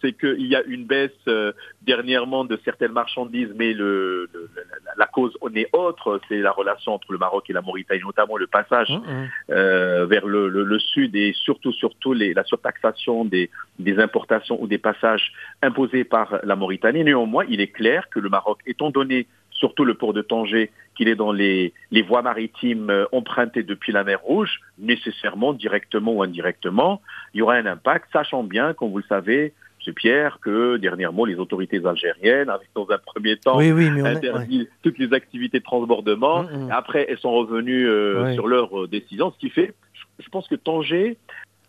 c'est 0.00 0.12
qu'il 0.12 0.46
y 0.46 0.56
a 0.56 0.62
une 0.62 0.84
baisse 0.84 1.10
dernièrement 1.82 2.44
de 2.44 2.58
certaines 2.64 2.92
marchandises, 2.92 3.52
mais 3.54 3.72
le, 3.72 4.28
la, 4.96 5.06
cause 5.06 5.36
en 5.40 5.52
est 5.54 5.68
autre, 5.72 6.20
c'est 6.28 6.38
la 6.38 6.52
relation 6.52 6.92
entre 6.94 7.12
le 7.12 7.18
Maroc 7.18 7.48
et 7.48 7.52
la 7.52 7.60
Mauritanie, 7.60 8.02
notamment 8.02 8.36
le 8.36 8.46
passage 8.46 8.90
mmh. 8.90 9.54
vers 10.04 10.26
le, 10.26 10.48
le, 10.48 10.78
sud 10.78 11.14
et 11.16 11.32
surtout, 11.34 11.72
surtout 11.72 12.12
les, 12.12 12.34
la 12.34 12.44
surtaxation 12.44 13.24
des, 13.24 13.50
des 13.78 13.98
importations 13.98 14.60
ou 14.62 14.66
des 14.66 14.78
passages 14.78 15.32
imposés 15.62 16.04
par 16.04 16.38
la 16.42 16.56
Mauritanie. 16.56 17.04
Néanmoins, 17.04 17.44
il 17.48 17.60
est 17.60 17.68
clair 17.68 18.08
que 18.10 18.20
le 18.20 18.28
Maroc, 18.28 18.60
étant 18.66 18.90
donné 18.90 19.23
surtout 19.64 19.86
le 19.86 19.94
port 19.94 20.12
de 20.12 20.20
Tanger, 20.20 20.70
qu'il 20.94 21.08
est 21.08 21.14
dans 21.14 21.32
les, 21.32 21.72
les 21.90 22.02
voies 22.02 22.20
maritimes 22.20 22.90
euh, 22.90 23.06
empruntées 23.12 23.62
depuis 23.62 23.92
la 23.92 24.04
mer 24.04 24.20
Rouge, 24.20 24.60
nécessairement, 24.78 25.54
directement 25.54 26.12
ou 26.12 26.22
indirectement, 26.22 27.00
il 27.32 27.38
y 27.38 27.42
aura 27.42 27.54
un 27.54 27.64
impact, 27.64 28.06
sachant 28.12 28.42
bien, 28.44 28.74
comme 28.74 28.90
vous 28.90 28.98
le 28.98 29.04
savez, 29.08 29.54
Pierre, 29.96 30.38
que 30.40 30.76
dernièrement, 30.76 31.24
les 31.24 31.36
autorités 31.36 31.80
algériennes 31.84 32.48
avaient 32.50 32.64
dans 32.74 32.88
un 32.90 32.98
premier 32.98 33.36
temps 33.36 33.56
Oui, 33.58 33.68
est- 33.68 34.00
interdit 34.00 34.60
ouais. 34.60 34.68
toutes 34.82 34.98
les 34.98 35.12
activités 35.14 35.60
de 35.60 35.64
transbordement. 35.64 36.42
Mm, 36.44 36.66
mm. 36.66 36.70
Après, 36.70 37.06
elles 37.08 37.18
sont 37.18 37.32
revenues 37.32 37.88
euh, 37.88 38.32
sur 38.34 38.46
leur 38.46 38.68
euh, 38.82 38.86
décision, 38.86 39.30
ce 39.32 39.38
qui 39.38 39.50
fait, 39.50 39.74
je 40.18 40.28
pense 40.28 40.46
que 40.48 40.54
Tanger, 40.54 41.16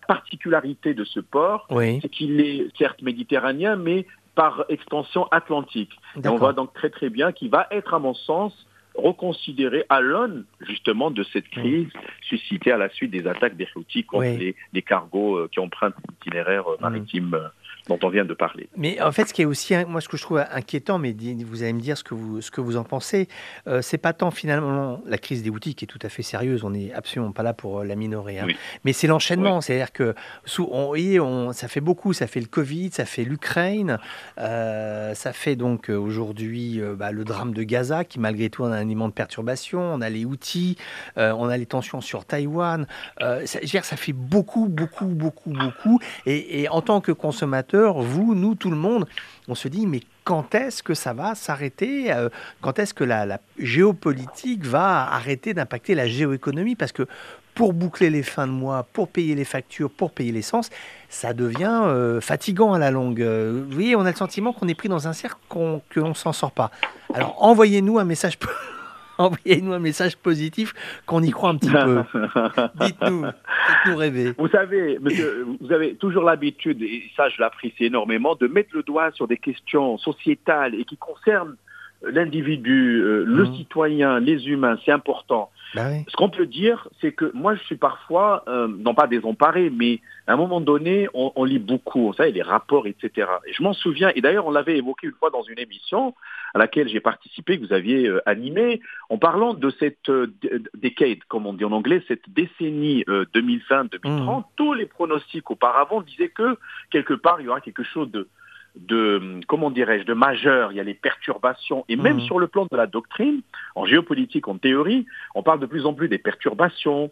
particularité 0.08 0.94
de 0.94 1.04
ce 1.04 1.20
port, 1.22 1.68
c'est 2.02 2.10
qu'il 2.10 2.40
est 2.42 2.68
certes 2.78 3.02
méditerranéen, 3.02 3.76
mais 3.76 4.06
par 4.36 4.66
extension 4.70 5.28
atlantique. 5.32 5.92
Et 6.24 6.28
on 6.28 6.36
voit 6.38 6.54
donc 6.54 6.74
très 6.74 6.90
très 6.90 7.10
bien 7.10 7.32
qu'il 7.32 7.50
va 7.50 7.68
être, 7.72 7.94
à 7.94 8.00
mon 8.00 8.14
sens, 8.14 8.54
reconsidéré 8.96 9.86
à 9.90 10.00
l'aune 10.02 10.46
justement 10.62 11.12
de 11.12 11.24
cette 11.24 11.48
crise 11.50 11.90
suscitée 12.22 12.72
à 12.72 12.78
la 12.78 12.90
suite 12.90 13.12
des 13.12 13.28
attaques 13.28 13.58
des 13.58 13.68
Houthis 13.76 14.04
contre 14.06 14.28
Oui. 14.28 14.38
les, 14.38 14.56
les 14.74 14.82
cargos 14.82 15.38
euh, 15.38 15.50
qui 15.52 15.60
empruntent 15.60 15.96
l'itinéraire 16.10 16.70
euh, 16.70 16.78
maritime 16.80 17.34
euh, 17.34 17.48
dont 17.88 18.00
on 18.04 18.10
vient 18.10 18.26
de 18.26 18.34
parler. 18.34 18.68
Mais 18.76 19.00
en 19.02 19.12
fait, 19.12 19.26
ce 19.26 19.34
qui 19.34 19.42
est 19.44 19.46
aussi, 19.46 19.74
moi, 19.88 20.02
ce 20.02 20.10
que 20.10 20.18
je 20.18 20.24
trouve 20.24 20.44
inquiétant, 20.52 20.98
mais 20.98 21.16
vous 21.46 21.62
allez 21.64 21.74
me 21.74 21.80
dire 21.80 21.98
ce 21.98 22.04
que 22.04 22.14
vous, 22.16 22.42
ce 22.42 22.50
que 22.52 22.62
vous 22.62 22.78
en 22.78 22.84
pensez, 22.84 23.28
euh, 23.68 23.82
c'est 23.82 23.98
pas 24.00 24.14
tant 24.14 24.32
finalement 24.32 25.02
la 25.06 25.18
crise 25.18 25.44
des 25.44 25.50
outils 25.50 25.76
qui 25.76 25.86
est 25.86 25.88
tout 25.88 26.00
à 26.02 26.10
fait 26.10 26.24
sérieuse, 26.24 26.64
on 26.64 26.72
n'est 26.72 26.92
absolument 26.94 27.32
pas 27.32 27.44
là 27.44 27.54
pour 27.54 27.80
euh, 27.80 27.84
la 27.86 27.96
minorer, 27.96 28.40
hein. 28.40 28.46
Oui. 28.48 28.56
mais 28.84 28.94
c'est 28.94 29.08
l'enchaînement, 29.08 29.62
c'est-à-dire 29.62 29.92
que 29.92 30.16
sous, 30.46 30.68
on, 30.72 30.94
on- 30.96 31.54
ça 31.54 31.68
fait 31.68 31.82
beaucoup, 31.82 32.14
ça 32.14 32.28
fait 32.28 32.40
le 32.40 32.48
Covid, 32.48 32.90
ça 32.92 33.06
fait 33.06 33.24
l'Ukraine, 33.24 34.00
euh, 34.40 35.14
ça 35.14 35.34
fait 35.34 35.56
donc 35.56 35.90
euh, 35.90 35.96
aujourd'hui 35.96 36.82
euh, 36.82 36.96
bah, 36.96 37.12
le 37.12 37.24
drame 37.24 37.54
de 37.54 37.64
Gaza 37.64 38.04
qui 38.04 38.20
malgré 38.20 38.50
tout 38.50 38.64
a 38.64 38.70
un 38.70 38.82
élément 38.82 39.08
de 39.08 39.14
perturbation, 39.14 39.80
on 39.82 40.02
a 40.02 40.10
les 40.10 40.26
outils, 40.26 40.78
on 41.18 41.48
a 41.50 41.58
les 41.58 41.66
tensions 41.66 42.02
sur 42.02 42.26
Taïwan, 42.26 42.88
ça, 43.20 43.40
je 43.46 43.60
veux 43.60 43.66
dire, 43.66 43.86
ça 43.86 43.96
fait 43.98 44.14
beaucoup, 44.14 44.68
beaucoup, 44.68 45.06
beaucoup, 45.06 45.52
beaucoup, 45.52 46.00
et, 46.26 46.62
et 46.62 46.70
en 46.70 46.82
tant 46.82 47.02
que 47.02 47.12
consommateur, 47.12 47.75
vous, 47.76 48.36
nous, 48.36 48.56
tout 48.56 48.70
le 48.72 48.76
monde, 48.78 49.06
on 49.48 49.56
se 49.56 49.68
dit, 49.68 49.86
mais 49.88 50.02
quand 50.24 50.56
est-ce 50.56 50.82
que 50.84 50.94
ça 50.94 51.14
va 51.14 51.36
s'arrêter 51.36 52.12
Euh, 52.12 52.30
Quand 52.62 52.80
est-ce 52.80 52.94
que 52.94 53.04
la, 53.04 53.40
géopolitique 53.58 54.66
va 54.66 55.12
arrêter 55.12 55.54
d'impacter 55.54 55.96
la 55.96 56.08
géoéconomie? 56.08 56.76
Parce 56.76 56.92
que 56.92 57.08
pour 57.54 57.72
boucler 57.74 58.10
les 58.10 58.24
fins 58.24 58.48
de 58.48 58.52
mois, 58.52 58.86
pour 58.92 59.08
payer 59.08 59.34
les 59.36 59.46
factures, 59.46 59.90
pour 59.90 60.12
payer 60.12 60.32
l'essence, 60.34 60.70
ça 61.10 61.34
devient 61.34 61.84
euh, 61.86 62.20
fatigant 62.20 62.74
à 62.74 62.80
la 62.80 62.92
longue. 62.92 63.22
Euh, 63.22 63.64
vous 63.68 63.74
voyez, 63.74 63.96
on 63.96 64.02
a 64.06 64.10
le 64.12 64.16
sentiment 64.18 64.52
qu'on 64.52 64.68
est 64.68 64.76
pris 64.76 64.90
dans 64.90 65.08
un 65.08 65.14
cercle 65.14 65.38
qu'on- 65.48 65.82
que 65.90 66.00
l'on 66.02 66.10
ne 66.10 66.14
s'en 66.14 66.34
sort 66.34 66.52
pas. 66.52 66.72
Alors 67.14 67.36
envoyez-nous 67.42 67.98
un 68.00 68.04
message. 68.04 68.38
Envoyez-nous 69.18 69.74
un 69.74 69.80
message 69.80 70.18
positif 70.18 70.74
qu'on 71.06 71.22
y 71.24 71.32
croit 71.32 71.50
un 71.52 71.56
petit 71.58 71.70
peu. 71.72 72.04
Dites-nous, 72.86 73.24
faites-nous 73.26 73.96
rêver. 73.98 74.34
Vous 74.38 74.48
savez, 74.50 74.98
monsieur, 75.00 75.46
vous 75.62 75.72
avez 75.72 75.96
toujours 75.96 76.24
l'habitude, 76.24 76.82
et 76.82 77.04
ça 77.16 77.30
je 77.30 77.40
l'apprécie 77.42 77.86
énormément, 77.86 78.36
de 78.36 78.48
mettre 78.48 78.70
le 78.74 78.84
doigt 78.84 79.12
sur 79.12 79.28
des 79.28 79.38
questions 79.38 79.98
sociétales 79.98 80.76
et 80.76 80.84
qui 80.86 80.98
concernent 80.98 81.56
l'individu, 82.04 83.02
euh, 83.02 83.24
le 83.26 83.44
Mhm. 83.46 83.56
citoyen, 83.56 84.20
les 84.20 84.48
humains, 84.48 84.78
c'est 84.86 84.92
important. 84.92 85.50
Bah 85.74 85.88
oui. 85.92 86.06
Ce 86.08 86.16
qu'on 86.16 86.30
peut 86.30 86.46
dire, 86.46 86.88
c'est 87.02 87.12
que 87.12 87.32
moi, 87.34 87.56
je 87.56 87.64
suis 87.64 87.76
parfois, 87.76 88.44
euh, 88.48 88.68
non 88.68 88.94
pas 88.94 89.08
désemparé, 89.08 89.70
mais 89.70 90.00
à 90.28 90.34
un 90.34 90.38
moment 90.38 90.62
donné, 90.62 91.08
on, 91.14 91.34
on 91.36 91.44
lit 91.44 91.60
beaucoup, 91.60 92.08
vous 92.08 92.14
savez, 92.14 92.32
les 92.32 92.42
rapports, 92.42 92.88
etc. 92.88 93.28
Et 93.46 93.54
je 93.54 93.62
m'en 93.64 93.74
souviens, 93.74 94.12
et 94.16 94.22
d'ailleurs, 94.22 94.46
on 94.48 94.52
l'avait 94.52 94.78
évoqué 94.78 95.08
une 95.08 95.14
fois 95.14 95.32
dans 95.32 95.44
une 95.44 95.60
émission 95.60 96.14
à 96.54 96.60
laquelle 96.60 96.88
j'ai 96.88 97.02
participé, 97.02 97.60
que 97.60 97.66
vous 97.66 97.74
aviez 97.74 98.08
euh, 98.08 98.22
animé, 98.30 98.80
en 99.10 99.18
parlant 99.18 99.54
de 99.54 99.70
cette 99.72 100.08
euh, 100.10 100.28
d- 100.42 100.62
decade, 100.76 101.20
comme 101.28 101.46
on 101.46 101.54
dit 101.54 101.66
en 101.66 101.72
anglais, 101.74 102.02
cette 102.08 102.30
décennie 102.30 103.04
euh, 103.10 103.26
2020-2030. 103.34 104.44
Tous 104.56 104.74
les 104.74 104.86
pronostics 104.86 105.50
auparavant 105.52 106.02
disaient 106.02 106.30
que, 106.30 106.58
quelque 106.92 107.14
part, 107.14 107.42
il 107.42 107.46
y 107.46 107.50
aura 107.50 107.60
quelque 107.62 107.84
chose 107.84 108.10
de 108.12 108.28
de, 108.76 109.40
comment 109.48 109.72
dirais-je, 109.72 110.04
de 110.06 110.14
majeur, 110.14 110.72
il 110.72 110.76
y 110.76 110.80
a 110.80 110.84
les 110.84 110.94
perturbations, 110.94 111.86
et 111.88 111.96
même 111.96 112.18
Mhm. 112.18 112.22
sur 112.26 112.40
le 112.40 112.48
plan 112.48 112.68
de 112.70 112.76
la 112.78 112.88
doctrine, 112.88 113.42
en 113.76 113.86
géopolitique, 113.86 114.48
en 114.48 114.58
théorie, 114.58 115.06
on 115.34 115.44
parle 115.44 115.60
de 115.60 115.66
plus 115.66 115.86
en 115.86 115.94
plus 115.94 116.10
des 116.10 116.18
perturbations, 116.18 117.12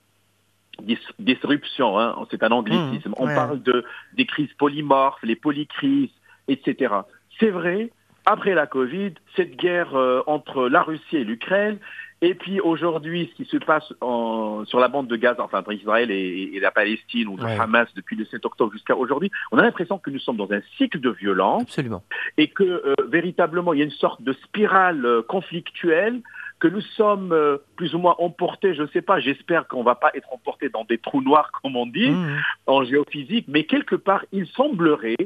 dis- 0.82 0.98
disruptions, 1.20 1.98
hein, 2.00 2.16
c'est 2.32 2.44
un 2.44 2.52
anglicisme, 2.52 3.10
Mmh, 3.10 3.16
on 3.18 3.28
ouais. 3.28 3.36
parle 3.36 3.62
de, 3.64 3.86
des 4.14 4.26
crises 4.26 4.52
polymorphes, 4.58 5.24
les 5.24 5.36
polycrises, 5.36 6.12
etc. 6.48 6.94
C'est 7.40 7.50
vrai, 7.50 7.92
après 8.26 8.54
la 8.54 8.68
Covid, 8.68 9.14
cette 9.36 9.56
guerre 9.56 9.96
euh, 9.96 10.22
entre 10.28 10.68
la 10.70 10.82
Russie 10.82 11.18
et 11.18 11.24
l'Ukraine, 11.24 11.78
et 12.26 12.34
puis 12.36 12.60
aujourd'hui, 12.62 13.30
ce 13.32 13.36
qui 13.44 13.50
se 13.50 13.58
passe 13.58 13.92
en- 14.02 14.64
sur 14.66 14.80
la 14.80 14.88
bande 14.88 15.08
de 15.08 15.16
Gaza, 15.16 15.44
enfin 15.44 15.60
entre 15.60 15.74
Israël 15.74 16.10
et, 16.10 16.52
et 16.54 16.60
la 16.60 16.72
Palestine, 16.72 17.28
ou 17.28 17.38
le 17.38 17.44
Ouais. 17.44 17.60
Hamas 17.60 17.88
depuis 17.96 18.16
le 18.16 18.26
7 18.26 18.46
octobre 18.46 18.72
jusqu'à 18.72 18.96
aujourd'hui, 18.96 19.30
on 19.52 19.58
a 19.58 19.62
l'impression 19.62 19.98
que 19.98 20.10
nous 20.10 20.20
sommes 20.20 20.38
dans 20.38 20.52
un 20.52 20.62
cycle 20.78 21.00
de 21.00 21.10
violence 21.10 21.64
Absolument. 21.64 22.02
et 22.38 22.48
que 22.48 22.64
euh, 22.64 22.94
véritablement 23.10 23.74
il 23.74 23.80
y 23.80 23.82
a 23.82 23.86
une 23.86 23.92
sorte 23.92 24.22
de 24.22 24.34
spirale 24.34 25.06
euh, 25.06 25.22
conflictuelle 25.22 26.22
que 26.60 26.68
nous 26.70 26.82
sommes 26.82 27.34
euh, 27.34 27.58
plus 27.76 27.94
ou 27.94 28.00
moins 28.00 28.16
emportés, 28.20 28.74
je 28.74 28.84
ne 28.84 28.88
sais 28.88 29.02
pas, 29.02 29.20
j'espère 29.20 29.68
qu'on 29.68 29.80
ne 29.82 29.86
va 29.86 29.96
pas 29.96 30.12
être 30.14 30.32
emportés 30.32 30.70
dans 30.70 30.86
des 30.86 30.98
trous 30.98 31.22
noirs 31.22 31.52
comme 31.62 31.76
on 31.76 31.86
dit 31.86 32.10
Mhm. 32.12 32.40
en 32.68 32.84
géophysique, 32.86 33.48
mais 33.50 33.66
quelque 33.66 33.96
part 33.96 34.24
il 34.32 34.48
semblerait, 34.48 35.18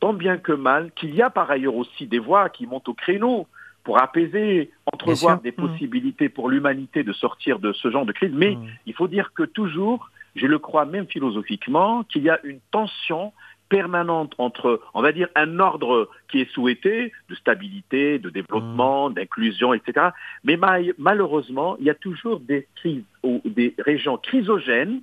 tant 0.00 0.12
bien 0.12 0.36
que 0.36 0.52
mal, 0.52 0.92
qu'il 0.94 1.14
y 1.14 1.22
a 1.22 1.30
par 1.30 1.50
ailleurs 1.50 1.74
aussi 1.74 2.06
des 2.06 2.18
voix 2.20 2.48
qui 2.48 2.66
montent 2.66 2.88
au 2.88 2.94
créneau 2.94 3.48
pour 3.84 4.00
apaiser, 4.02 4.70
entrevoir 4.92 5.40
des 5.40 5.52
Mhm. 5.52 5.68
possibilités 5.68 6.28
pour 6.28 6.48
l'humanité 6.48 7.04
de 7.04 7.12
sortir 7.12 7.58
de 7.58 7.72
ce 7.72 7.90
genre 7.90 8.06
de 8.06 8.12
crise, 8.12 8.32
mais 8.34 8.52
Mhm. 8.56 8.66
il 8.86 8.94
faut 8.94 9.08
dire 9.08 9.32
que 9.34 9.42
toujours, 9.44 10.10
je 10.34 10.46
le 10.46 10.58
crois 10.58 10.84
même 10.86 11.06
philosophiquement, 11.06 12.02
qu'il 12.04 12.22
y 12.22 12.30
a 12.30 12.40
une 12.44 12.60
tension 12.72 13.32
permanente 13.68 14.34
entre, 14.38 14.80
on 14.94 15.02
va 15.02 15.12
dire, 15.12 15.28
un 15.34 15.58
ordre 15.58 16.08
qui 16.28 16.40
est 16.40 16.50
souhaité, 16.50 17.12
de 17.28 17.34
stabilité, 17.34 18.18
de 18.18 18.30
développement, 18.30 19.10
d'inclusion, 19.10 19.72
etc. 19.74 20.08
Mais 20.44 20.56
ma- 20.56 20.78
malheureusement, 20.98 21.76
il 21.78 21.86
y 21.86 21.90
a 21.90 21.94
toujours 21.94 22.40
des 22.40 22.66
crises 22.76 23.04
ou 23.22 23.40
des 23.44 23.74
régions 23.78 24.16
chrysogènes 24.18 25.00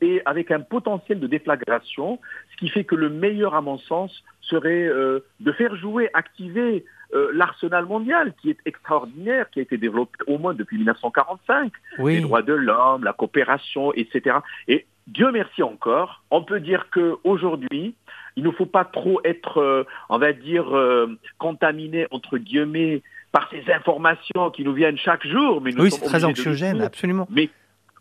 et 0.00 0.22
avec 0.26 0.50
un 0.50 0.60
potentiel 0.60 1.18
de 1.20 1.26
déflagration, 1.26 2.18
ce 2.52 2.56
qui 2.56 2.68
fait 2.68 2.84
que 2.84 2.94
le 2.94 3.10
meilleur, 3.10 3.54
à 3.54 3.60
mon 3.60 3.78
sens, 3.78 4.22
serait 4.42 4.86
euh, 4.86 5.20
de 5.40 5.52
faire 5.52 5.74
jouer, 5.76 6.08
activer 6.14 6.84
euh, 7.14 7.30
l'arsenal 7.32 7.86
mondial 7.86 8.32
qui 8.40 8.50
est 8.50 8.58
extraordinaire, 8.64 9.50
qui 9.50 9.60
a 9.60 9.62
été 9.62 9.76
développé 9.76 10.18
au 10.26 10.38
moins 10.38 10.54
depuis 10.54 10.76
1945 10.76 11.72
les 11.98 12.20
droits 12.20 12.42
de 12.42 12.52
l'homme, 12.52 13.04
la 13.04 13.12
coopération, 13.12 13.92
etc. 13.92 14.38
Et 14.68 14.86
Dieu 15.06 15.30
merci 15.32 15.62
encore, 15.62 16.22
on 16.30 16.42
peut 16.42 16.60
dire 16.60 16.88
que 16.90 17.16
aujourd'hui, 17.24 17.94
il 18.36 18.42
ne 18.42 18.50
faut 18.50 18.66
pas 18.66 18.84
trop 18.84 19.20
être, 19.24 19.58
euh, 19.58 19.84
on 20.08 20.18
va 20.18 20.32
dire, 20.32 20.76
euh, 20.76 21.18
contaminé 21.38 22.06
entre 22.10 22.38
guillemets 22.38 23.02
par 23.30 23.48
ces 23.50 23.72
informations 23.72 24.50
qui 24.50 24.64
nous 24.64 24.72
viennent 24.72 24.98
chaque 24.98 25.26
jour. 25.26 25.60
Mais 25.60 25.70
nous 25.70 25.82
Oui, 25.82 25.90
c'est 25.90 26.04
très 26.04 26.24
anxiogène, 26.24 26.80
absolument. 26.80 27.28
Mais 27.30 27.50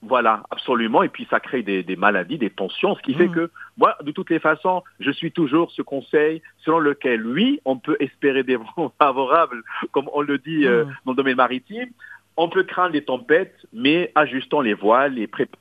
voilà, 0.06 0.44
absolument. 0.52 1.04
Et 1.04 1.10
puis 1.10 1.26
ça 1.30 1.40
crée 1.40 1.64
des, 1.64 1.84
des 1.84 1.96
maladies, 1.96 2.38
des 2.38 2.50
tensions, 2.50 2.96
ce 2.96 3.02
qui 3.02 3.14
fait 3.14 3.28
Mhm. 3.28 3.34
que 3.34 3.52
moi, 3.78 3.96
de 4.04 4.12
toutes 4.12 4.30
les 4.30 4.40
façons, 4.40 4.84
je 5.00 5.12
suis 5.12 5.32
toujours 5.32 5.72
ce 5.72 5.82
conseil 5.82 6.42
selon 6.60 6.80
lequel, 6.80 7.26
oui, 7.26 7.60
on 7.66 7.78
peut 7.78 7.98
espérer 8.00 8.44
des 8.44 8.58
vents 8.58 8.92
favorables, 9.00 9.62
comme 9.92 10.10
on 10.14 10.22
le 10.22 10.38
dit 10.38 10.66
euh, 10.66 10.86
Mhm. 10.86 10.94
dans 11.06 11.12
le 11.14 11.16
domaine 11.18 11.38
maritime. 11.38 11.90
On 12.36 12.50
peut 12.50 12.64
craindre 12.64 12.94
les 12.94 13.04
tempêtes, 13.04 13.56
mais 13.74 14.12
ajustons 14.16 14.62
les 14.62 14.74
voiles 14.74 15.20
et 15.20 15.28
préparons 15.28 15.60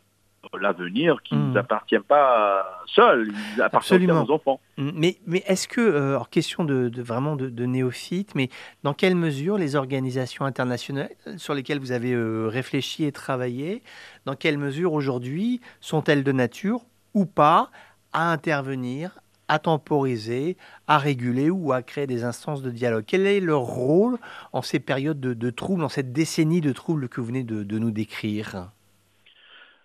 l'avenir 0.60 1.22
qui 1.22 1.34
ne 1.34 1.40
Mhm. 1.40 1.50
nous 1.52 1.58
appartient 1.58 1.98
pas 1.98 2.82
seul, 2.86 3.28
il 3.56 3.62
appartient 3.62 3.94
aussi 3.94 3.94
à 3.94 3.96
Absolument. 4.06 4.24
nos 4.26 4.30
enfants. 4.32 4.60
Mais, 4.76 5.16
mais 5.26 5.42
est-ce 5.46 5.68
que, 5.68 5.80
euh, 5.80 6.10
alors 6.10 6.30
question 6.30 6.64
de, 6.64 6.88
de- 6.88 7.02
vraiment 7.02 7.36
de, 7.36 7.48
de 7.48 7.64
néophyte, 7.66 8.34
mais 8.34 8.48
dans 8.82 8.94
quelle 8.94 9.14
mesure 9.14 9.56
les 9.58 9.76
organisations 9.76 10.44
internationales 10.44 11.10
sur 11.36 11.54
lesquelles 11.54 11.78
vous 11.78 11.92
avez 11.92 12.12
euh, 12.12 12.48
réfléchi 12.48 13.04
et 13.04 13.12
travaillé, 13.12 13.82
dans 14.24 14.34
quelle 14.34 14.58
mesure 14.58 14.92
aujourd'hui 14.92 15.60
sont-elles 15.80 16.24
de 16.24 16.32
nature 16.32 16.80
ou 17.14 17.24
pas 17.24 17.70
à 18.12 18.30
intervenir, 18.32 19.18
à 19.48 19.58
temporiser, 19.58 20.56
à 20.86 20.98
réguler 20.98 21.50
ou 21.50 21.72
à 21.72 21.82
créer 21.82 22.06
des 22.06 22.24
instances 22.24 22.62
de 22.62 22.70
dialogue? 22.70 23.04
Quel 23.06 23.26
est 23.26 23.40
leur 23.40 23.60
rôle 23.62 24.18
en 24.52 24.62
ces 24.62 24.80
périodes 24.80 25.20
de, 25.20 25.34
de 25.34 25.50
troubles, 25.50 25.84
en 25.84 25.88
cette 25.88 26.12
décennie 26.12 26.60
de 26.60 26.72
troubles 26.72 27.08
que 27.08 27.20
vous 27.20 27.26
venez 27.28 27.44
de, 27.44 27.62
de 27.62 27.78
nous 27.78 27.90
décrire? 27.90 28.70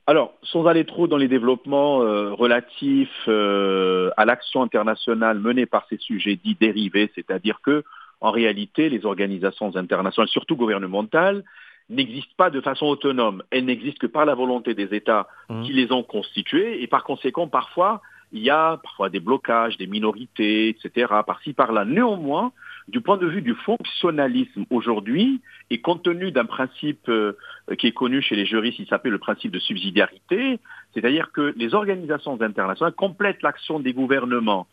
Alors, 0.09 0.33
sans 0.41 0.65
aller 0.67 0.85
trop 0.85 1.07
dans 1.07 1.17
les 1.17 1.27
développements 1.27 2.01
euh, 2.01 2.31
relatifs 2.33 3.25
euh, 3.27 4.09
à 4.15 4.23
l'action 4.23 4.63
internationale 4.63 5.37
menée 5.37 5.65
par 5.65 5.85
ces 5.89 5.97
sujets 5.97 6.37
dits 6.37 6.55
dérivés, 6.59 7.11
c'est-à-dire 7.13 7.59
que, 7.61 7.83
en 8.21 8.31
réalité, 8.31 8.89
les 8.89 9.05
organisations 9.05 9.75
internationales, 9.75 10.29
surtout 10.29 10.55
gouvernementales, 10.55 11.43
n'existent 11.89 12.33
pas 12.37 12.49
de 12.49 12.61
façon 12.61 12.85
autonome. 12.85 13.43
Elles 13.51 13.65
n'existent 13.65 13.99
que 13.99 14.07
par 14.07 14.25
la 14.25 14.33
volonté 14.33 14.73
des 14.73 14.95
États 14.95 15.27
Mhm. 15.49 15.63
qui 15.63 15.73
les 15.73 15.91
ont 15.91 16.03
constituées, 16.03 16.81
et 16.81 16.87
par 16.87 17.03
conséquent, 17.03 17.49
parfois, 17.49 18.01
il 18.31 18.41
y 18.41 18.49
a 18.49 18.77
parfois 18.77 19.09
des 19.09 19.19
blocages, 19.19 19.77
des 19.77 19.87
minorités, 19.87 20.69
etc., 20.69 21.07
par-ci, 21.25 21.51
par-là. 21.53 21.83
Néanmoins, 21.83 22.53
du 22.87 23.01
point 23.01 23.17
de 23.17 23.27
vue 23.27 23.41
du 23.41 23.53
fonctionnalisme 23.53 24.65
aujourd'hui, 24.69 25.41
et 25.69 25.81
compte 25.81 26.03
tenu 26.03 26.31
d'un 26.31 26.45
principe 26.45 27.09
euh, 27.09 27.33
qui 27.77 27.87
est 27.87 27.91
connu 27.91 28.21
chez 28.21 28.35
les 28.35 28.45
juristes, 28.45 28.79
il 28.79 28.87
s'appelle 28.87 29.11
le 29.11 29.17
principe 29.17 29.51
de 29.51 29.59
subsidiarité, 29.59 30.59
c'est-à-dire 30.93 31.31
que 31.31 31.53
les 31.57 31.73
organisations 31.73 32.41
internationales 32.41 32.93
complètent 32.93 33.41
l'action 33.43 33.79
des 33.79 33.93
gouvernements 33.93 34.67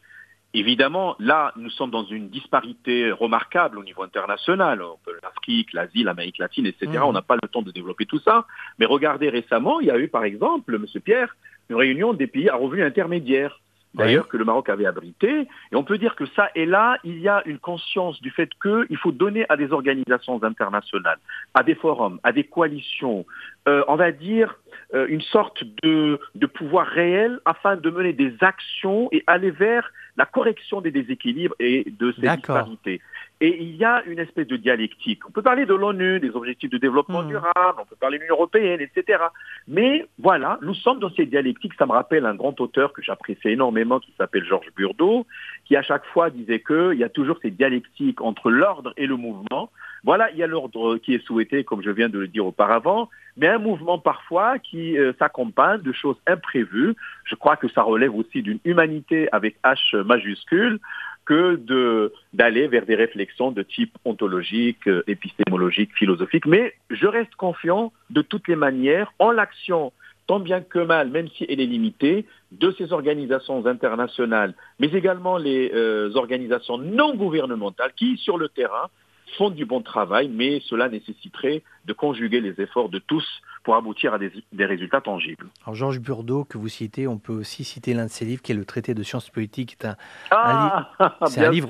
Évidemment, 0.57 1.17
là, 1.19 1.53
nous 1.57 1.69
sommes 1.69 1.91
dans 1.91 2.05
une 2.05 2.29
disparité 2.29 3.11
remarquable 3.11 3.77
au 3.77 3.83
niveau 3.83 4.05
international. 4.05 4.81
L'Afrique, 5.25 5.73
l'Asie, 5.73 6.05
l'Amérique 6.05 6.39
latine, 6.39 6.67
etc. 6.67 6.93
Mmh. 6.93 7.03
On 7.03 7.13
n'a 7.13 7.23
pas 7.23 7.35
le 7.43 7.49
temps 7.49 7.63
de 7.63 7.73
développer 7.73 8.07
tout 8.07 8.21
ça. 8.21 8.47
Mais 8.79 8.87
regardez 8.87 9.29
récemment, 9.29 9.81
il 9.81 9.89
y 9.89 9.91
a 9.91 9.99
eu, 9.99 10.07
par 10.07 10.23
exemple, 10.23 10.79
Monsieur 10.79 11.01
Pierre, 11.01 11.37
une 11.69 11.77
réunion 11.77 12.13
des 12.15 12.29
pays 12.29 12.49
à 12.49 12.55
revenus 12.55 12.85
intermédiaires 12.85 13.61
d'ailleurs 13.95 14.29
que 14.29 14.37
le 14.37 14.45
Maroc 14.45 14.69
avait 14.69 14.87
abrité. 14.87 15.49
Et 15.73 15.77
on 15.77 15.85
peut 15.85 15.99
dire 15.99 16.17
que 16.17 16.27
ça 16.27 16.51
et 16.55 16.67
là, 16.67 16.99
il 17.05 17.19
y 17.21 17.29
a 17.29 17.43
une 17.47 17.59
conscience 17.59 18.21
du 18.21 18.31
fait 18.31 18.51
qu'il 18.61 18.97
faut 18.99 19.13
donner 19.13 19.47
à 19.49 19.57
des 19.57 19.73
organisations 19.73 20.43
internationales, 20.43 21.19
à 21.55 21.63
des 21.63 21.75
forums, 21.75 22.19
à 22.23 22.33
des 22.33 22.45
coalitions, 22.45 23.25
euh, 23.69 23.83
on 23.89 23.97
va 23.97 24.13
dire 24.13 24.57
euh, 24.95 25.07
une 25.09 25.23
sorte 25.23 25.65
de, 25.83 26.21
de 26.35 26.47
pouvoir 26.47 26.87
réel 26.87 27.41
afin 27.45 27.77
de 27.77 27.91
mener 27.91 28.13
des 28.13 28.35
actions 28.41 29.09
et 29.13 29.25
aller 29.27 29.51
vers 29.51 29.91
la 30.17 30.27
correction 30.27 30.81
des 30.81 30.91
déséquilibres 30.91 31.55
et 31.59 31.85
de 31.99 32.13
ces 32.13 32.29
disparités. 32.29 33.01
Et 33.41 33.63
il 33.63 33.77
y 33.77 33.85
a 33.85 34.03
une 34.07 34.19
espèce 34.21 34.47
de 34.47 34.57
dialectique. 34.57 35.27
On 35.29 35.33
peut 35.33 35.43
parler 35.43 35.67
de 35.67 35.75
l'ONU, 35.75 36.21
des 36.21 36.31
objectifs 36.31 36.71
de 36.71 36.79
développement 36.79 37.23
hmm. 37.23 37.29
durable, 37.29 37.79
on 37.81 37.85
peut 37.85 37.97
parler 37.99 38.19
de 38.19 38.23
l'Union 38.23 38.37
européenne, 38.37 38.81
etc. 38.81 39.25
Mais 39.67 40.07
voilà, 40.19 40.59
nous 40.63 40.75
sommes 40.75 41.01
dans 41.01 41.11
ces 41.11 41.27
dialectiques. 41.27 41.75
Ça 41.79 41.87
me 41.87 41.93
rappelle 41.93 42.27
un 42.27 42.35
grand 42.35 42.59
auteur 42.61 42.93
que 42.93 43.03
j'apprécie 43.03 43.49
énormément 43.49 43.99
qui 43.99 44.13
s'appelle 44.17 44.45
Georges 44.45 44.71
Burdeau, 44.77 45.27
qui 45.65 45.77
à 45.77 45.83
chaque 45.83 46.07
fois 46.07 46.31
disait 46.31 46.61
qu'il 46.61 46.99
y 46.99 47.05
a 47.05 47.09
toujours 47.09 47.39
ces 47.43 47.51
dialectiques 47.51 48.21
entre 48.21 48.51
l'ordre 48.51 48.93
et 48.97 49.07
le 49.07 49.17
mouvement. 49.17 49.71
Voilà, 50.05 50.31
il 50.33 50.37
y 50.37 50.43
a 50.43 50.47
l'ordre 50.47 50.99
qui 50.99 51.15
est 51.15 51.25
souhaité, 51.25 51.65
comme 51.65 51.83
je 51.83 51.91
viens 51.91 52.11
de 52.11 52.19
le 52.19 52.29
dire 52.29 52.45
auparavant, 52.45 53.09
mais 53.39 53.49
un 53.49 53.59
mouvement 53.59 53.99
parfois 53.99 54.59
qui 54.59 54.99
euh, 54.99 55.15
s'accompagne 55.19 55.81
de 55.81 55.93
choses 55.93 56.19
imprévues. 56.27 56.95
Je 57.25 57.35
crois 57.35 57.57
que 57.57 57.69
ça 57.69 57.83
relève 57.83 58.15
aussi 58.15 58.43
d'une 58.43 58.61
humanité 58.65 59.29
avec 59.33 59.57
H 59.65 59.97
majuscule 60.03 60.79
que 61.25 62.11
d'aller 62.33 62.69
vers 62.69 62.87
des 62.87 62.95
réflexions 62.95 63.51
de 63.51 63.63
type 63.63 63.97
ontologique, 64.05 64.87
euh, 64.87 65.03
épistémologique, 65.07 65.95
philosophique. 65.95 66.47
Mais 66.47 66.75
je 66.91 67.07
reste 67.07 67.35
confiant 67.37 67.93
de 68.11 68.23
toutes 68.23 68.49
les 68.49 68.57
manières 68.57 69.13
en 69.19 69.31
l'action 69.31 69.93
tant 70.27 70.41
bien 70.41 70.63
que 70.63 70.79
mal, 70.79 71.11
même 71.11 71.29
si 71.37 71.45
elle 71.49 71.61
est 71.61 71.67
limitée, 71.67 72.25
de 72.53 72.71
ces 72.79 72.93
organisations 72.93 73.67
internationales, 73.67 74.55
mais 74.79 74.89
également 74.89 75.37
les 75.37 75.71
euh, 75.75 76.15
organisations 76.15 76.79
non 76.79 77.15
gouvernementales 77.15 77.93
qui, 77.95 78.17
sur 78.17 78.39
le 78.39 78.49
terrain, 78.49 78.89
font 79.37 79.51
du 79.51 79.65
bon 79.65 79.83
travail, 79.83 80.29
mais 80.29 80.61
cela 80.67 80.89
nécessiterait 80.89 81.63
de 81.87 81.93
conjuguer 81.93 82.41
les 82.41 82.61
efforts 82.61 82.89
de 82.89 82.99
tous 82.99 83.27
pour 83.65 83.75
aboutir 83.77 84.13
à 84.13 84.19
des, 84.19 84.65
résultats 84.65 85.01
tangibles. 85.01 85.47
Alors 85.65 85.75
Georges 85.75 85.99
Burdeau, 85.99 86.45
que 86.45 86.59
vous 86.59 86.69
citez, 86.69 87.09
on 87.09 87.19
peut 87.19 87.33
aussi 87.33 87.65
citer 87.65 87.95
l'un 87.95 88.05
de 88.05 88.11
ses 88.11 88.27
livres 88.27 88.43
qui 88.43 88.53
est 88.53 88.55
le 88.55 88.67
traité 88.67 88.95
de 88.95 89.03
sciences 89.03 89.31
politiques. 89.31 89.79
C'est 89.81 89.89
un, 89.89 89.97
ah, 90.31 90.91
un, 91.01 91.51
livre, 91.51 91.69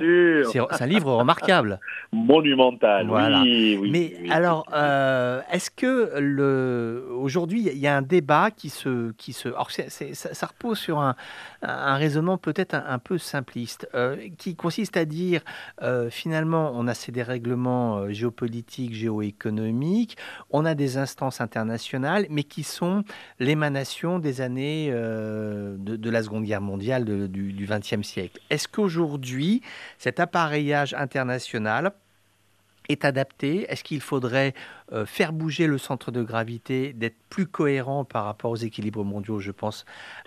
c'est 0.50 0.82
un 0.82 0.86
livre 0.86 1.14
remarquable. 1.14 1.78
Monumental, 2.12 3.06
voilà. 3.06 3.42
oui, 3.42 3.78
oui, 3.80 3.90
Mais 3.92 4.30
alors, 4.30 4.66
euh, 4.74 5.40
est-ce 5.52 5.70
que 5.70 6.18
le... 6.18 7.06
aujourd'hui, 7.16 7.62
il 7.72 7.78
y 7.78 7.86
a 7.86 7.96
un 7.96 8.02
débat 8.02 8.50
qui 8.50 8.70
se... 8.70 9.12
Qui 9.12 9.32
se... 9.32 9.48
Alors, 9.48 9.70
ça, 9.70 10.46
repose 10.46 10.78
sur 10.78 10.98
un, 10.98 11.14
un 11.62 11.94
raisonnement 11.94 12.38
peut-être 12.38 12.74
un, 12.74 12.98
peu 12.98 13.18
simpliste, 13.18 13.88
euh, 13.94 14.16
qui 14.36 14.56
consiste 14.56 14.96
à 14.96 15.04
dire, 15.04 15.42
euh, 15.82 16.10
finalement, 16.10 16.72
on 16.74 16.88
a 16.88 16.94
ces 16.94 17.12
dérèglements 17.12 18.10
géopolitiques, 18.10 18.94
géoéconomiques, 18.94 20.16
on 20.50 20.64
a 20.64 20.74
des 20.74 20.98
instances 20.98 21.40
internationales, 21.40 21.83
mais 22.30 22.44
qui 22.44 22.62
sont 22.62 23.04
l'émanation 23.38 24.18
des 24.18 24.40
années 24.40 24.88
euh, 24.90 25.76
de, 25.78 26.10
la 26.10 26.22
Seconde 26.22 26.44
Guerre 26.44 26.60
mondiale 26.60 27.04
du 27.28 27.66
XXe 27.68 28.06
siècle. 28.06 28.40
Est-ce 28.50 28.68
qu'aujourd'hui, 28.68 29.62
cet 29.98 30.20
appareillage 30.20 30.94
international 30.94 31.92
est 32.88 33.04
adapté? 33.04 33.66
Est-ce 33.70 33.84
qu'il 33.84 34.00
faudrait 34.00 34.54
euh, 34.92 35.06
faire 35.06 35.32
bouger 35.32 35.66
le 35.66 35.78
centre 35.78 36.10
de 36.10 36.22
gravité, 36.22 36.92
d'être 36.92 37.16
plus 37.30 37.46
cohérent 37.46 38.04
par 38.04 38.24
rapport 38.24 38.50
aux 38.50 38.56
équilibres 38.56 39.04
mondiaux 39.04 39.40
Je 39.40 39.50
pense 39.50 39.84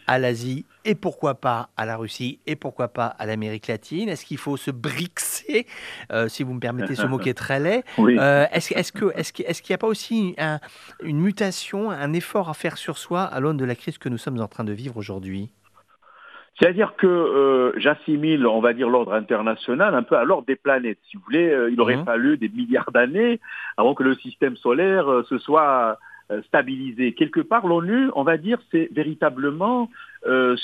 à 0.07 0.19
l'Asie 0.19 0.65
et 0.85 0.95
pourquoi 0.95 1.35
pas 1.35 1.69
à 1.77 1.85
la 1.85 1.97
Russie 1.97 2.39
et 2.45 2.55
pourquoi 2.55 2.87
pas 2.87 3.07
à 3.07 3.25
l'Amérique 3.25 3.67
latine? 3.67 4.09
Est-ce 4.09 4.25
qu'il 4.25 4.37
faut 4.37 4.57
se 4.57 4.71
brixer, 4.71 5.67
euh, 6.11 6.27
si 6.27 6.43
vous 6.43 6.53
me 6.53 6.59
permettez 6.59 6.95
ce 6.95 7.05
mot 7.05 7.17
qui 7.17 7.29
est 7.29 7.33
très 7.33 7.59
laid? 7.59 7.83
Euh, 7.99 8.45
Est-ce 8.51 8.73
est 8.73 8.91
qu'il 8.91 9.45
est 9.45 9.69
n'y 9.69 9.73
a 9.73 9.77
pas 9.77 9.87
aussi 9.87 10.35
une 11.03 11.19
mutation, 11.19 11.91
un 11.91 12.13
effort 12.13 12.49
à 12.49 12.53
faire 12.53 12.77
sur 12.77 12.97
soi 12.97 13.23
à 13.23 13.39
l'aune 13.39 13.57
de 13.57 13.65
la 13.65 13.75
crise 13.75 13.97
que 13.97 14.09
nous 14.09 14.17
sommes 14.17 14.39
en 14.39 14.47
train 14.47 14.63
de 14.63 14.73
vivre 14.73 14.97
aujourd'hui? 14.97 15.51
C'est-à-dire 16.59 16.95
que 16.95 17.05
euh, 17.05 17.71
j'assimile, 17.77 18.47
on 18.47 18.61
va 18.61 18.73
dire, 18.73 18.89
l'ordre 18.89 19.13
international 19.13 19.93
un 19.93 20.03
peu 20.03 20.15
à 20.15 20.23
l'ordre 20.23 20.47
des 20.47 20.55
planètes. 20.55 20.97
Si 21.09 21.17
vous 21.17 21.23
voulez, 21.23 21.49
euh, 21.49 21.69
il 21.71 21.79
aurait 21.79 21.97
mmh. 21.97 22.05
fallu 22.05 22.37
des 22.37 22.49
milliards 22.49 22.91
d'années 22.91 23.39
avant 23.77 23.93
que 23.93 24.03
le 24.03 24.15
système 24.15 24.55
solaire 24.57 25.07
euh, 25.07 25.23
se 25.23 25.37
soit 25.37 25.99
stabilisé. 26.47 27.13
Quelque 27.13 27.39
part, 27.39 27.65
l'ONU, 27.67 28.09
on 28.13 28.23
va 28.23 28.35
dire, 28.35 28.57
c'est 28.69 28.89
véritablement 28.91 29.89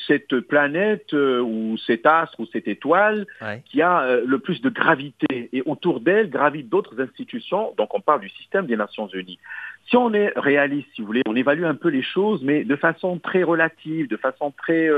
cette 0.08 0.42
planète 0.42 1.14
ou 1.14 1.78
cet 1.88 2.06
astre 2.06 2.38
ou 2.42 2.46
cette 2.48 2.68
étoile 2.68 3.26
qui 3.64 3.82
a 3.82 4.18
le 4.26 4.40
plus 4.40 4.60
de 4.60 4.70
gravité. 4.70 5.48
Et 5.54 5.64
autour 5.66 6.02
d'elle 6.02 6.30
gravitent 6.30 6.68
d'autres 6.68 7.00
institutions. 7.00 7.74
Donc 7.78 7.94
on 7.94 8.02
parle 8.02 8.20
du 8.20 8.30
système 8.32 8.66
des 8.66 8.76
Nations 8.76 9.08
Unies. 9.08 9.40
Si 9.90 9.98
on 9.98 10.14
est 10.14 10.32
réaliste, 10.36 10.88
si 10.96 11.02
vous 11.02 11.08
voulez, 11.08 11.22
on 11.28 11.36
évalue 11.36 11.66
un 11.66 11.76
peu 11.76 11.90
les 11.90 12.02
choses, 12.02 12.42
mais 12.44 12.64
de 12.64 12.76
façon 12.76 13.20
très 13.20 13.44
relative, 13.44 14.08
de 14.08 14.18
façon 14.18 14.52
très 14.52 14.90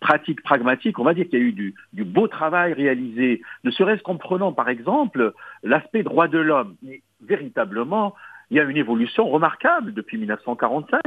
pratique 0.00 0.42
pragmatique, 0.42 0.98
on 0.98 1.04
va 1.04 1.14
dire 1.14 1.28
qu'il 1.28 1.38
y 1.38 1.42
a 1.42 1.44
eu 1.44 1.52
du, 1.52 2.04
beau 2.04 2.28
travail 2.28 2.72
réalisé, 2.72 3.42
ne 3.64 3.70
serait-ce 3.70 4.02
qu'en 4.02 4.16
prenant 4.16 4.52
par 4.52 4.68
exemple 4.68 5.32
l'aspect 5.62 6.02
droit 6.02 6.28
de 6.28 6.38
l'homme. 6.38 6.76
Mais 6.82 7.02
véritablement, 7.20 8.14
il 8.50 8.56
y 8.56 8.60
a 8.60 8.64
une 8.64 8.76
évolution 8.76 9.28
remarquable 9.28 9.92
depuis 9.92 10.16
1945 10.18 11.00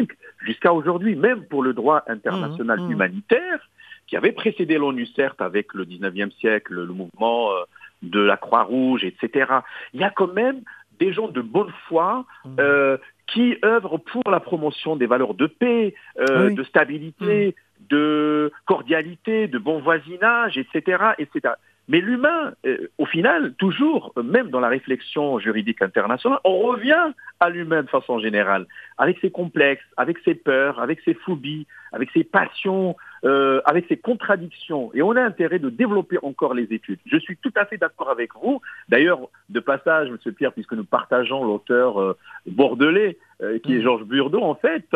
jusqu'à 0.46 0.74
aujourd'hui, 0.74 1.16
même 1.16 1.46
pour 1.46 1.64
le 1.64 1.74
droit 1.74 2.04
international 2.08 2.80
mmh, 2.80 2.88
mmh. 2.88 2.92
humanitaire, 2.92 3.70
qui 4.08 4.18
avait 4.18 4.32
précédé 4.32 4.78
l'ONU 4.78 5.06
certes 5.08 5.42
avec 5.42 5.74
le 5.74 5.86
19e 5.86 6.32
siècle, 6.34 6.74
le 6.74 6.94
mouvement 6.94 7.52
euh, 7.52 7.64
de 8.04 8.20
la 8.20 8.38
Croix-Rouge, 8.38 9.04
etc. 9.04 9.52
Il 9.94 10.02
y 10.02 10.04
a 10.04 10.10
quand 10.10 10.34
même 10.34 10.62
des 11.00 11.14
gens 11.14 11.30
de 11.30 11.42
bonne 11.42 11.72
foi 11.88 12.26
mmh. 12.46 12.56
euh, 12.60 12.98
qui 13.34 13.58
œuvrent 13.64 14.00
pour 14.00 14.30
la 14.30 14.40
promotion 14.40 14.96
des 14.96 15.06
valeurs 15.06 15.34
de 15.34 15.48
paix, 15.48 15.94
euh, 16.20 16.50
de 16.50 16.64
stabilité, 16.64 17.56
de 17.90 18.52
cordialité, 18.66 19.48
de 19.48 19.58
bon 19.58 19.80
voisinage, 19.80 20.58
etc. 20.58 21.14
etc. 21.18 21.54
Mais 21.88 22.00
l'humain, 22.00 22.54
euh, 22.66 22.90
au 22.98 23.06
final, 23.06 23.54
toujours, 23.56 24.14
même 24.22 24.50
dans 24.50 24.60
la 24.60 24.70
réflexion 24.70 25.40
juridique 25.40 25.82
internationale, 25.82 26.40
on 26.44 26.60
revient 26.60 27.12
à 27.40 27.50
l'humain 27.50 27.84
de 27.84 27.90
façon 27.90 28.20
générale, 28.20 28.66
avec 28.98 29.18
ses 29.20 29.32
complexes, 29.32 29.84
avec 29.98 30.18
ses 30.20 30.36
peurs, 30.36 30.80
avec 30.80 31.02
ses 31.02 31.14
phobies, 31.14 31.68
avec 31.92 32.10
ses 32.12 32.24
passions, 32.24 32.96
euh, 33.24 33.62
avec 33.66 33.86
ses 33.88 33.98
contradictions. 33.98 34.92
Et 34.94 35.02
on 35.02 35.12
a 35.12 35.22
intérêt 35.22 35.60
de 35.60 35.70
développer 35.70 36.18
encore 36.24 36.54
les 36.54 36.64
études. 36.74 37.00
Je 37.06 37.18
suis 37.18 37.38
tout 37.38 37.52
à 37.56 37.66
fait 37.66 37.78
d'accord 37.78 38.10
avec 38.10 38.32
vous. 38.36 38.62
D'ailleurs, 38.90 39.20
de 39.50 39.60
passage, 39.60 40.10
M. 40.10 40.34
Pierre, 40.34 40.54
puisque 40.54 40.74
nous 40.74 40.86
partageons 40.86 41.44
l'auteur 41.44 42.02
euh, 42.02 42.18
bordelais, 42.48 43.18
euh, 43.44 43.60
qui 43.60 43.76
est 43.76 43.80
mm. 43.80 43.84
Georges 43.84 44.06
Burdeau, 44.06 44.42
en 44.42 44.56
fait, 44.56 44.88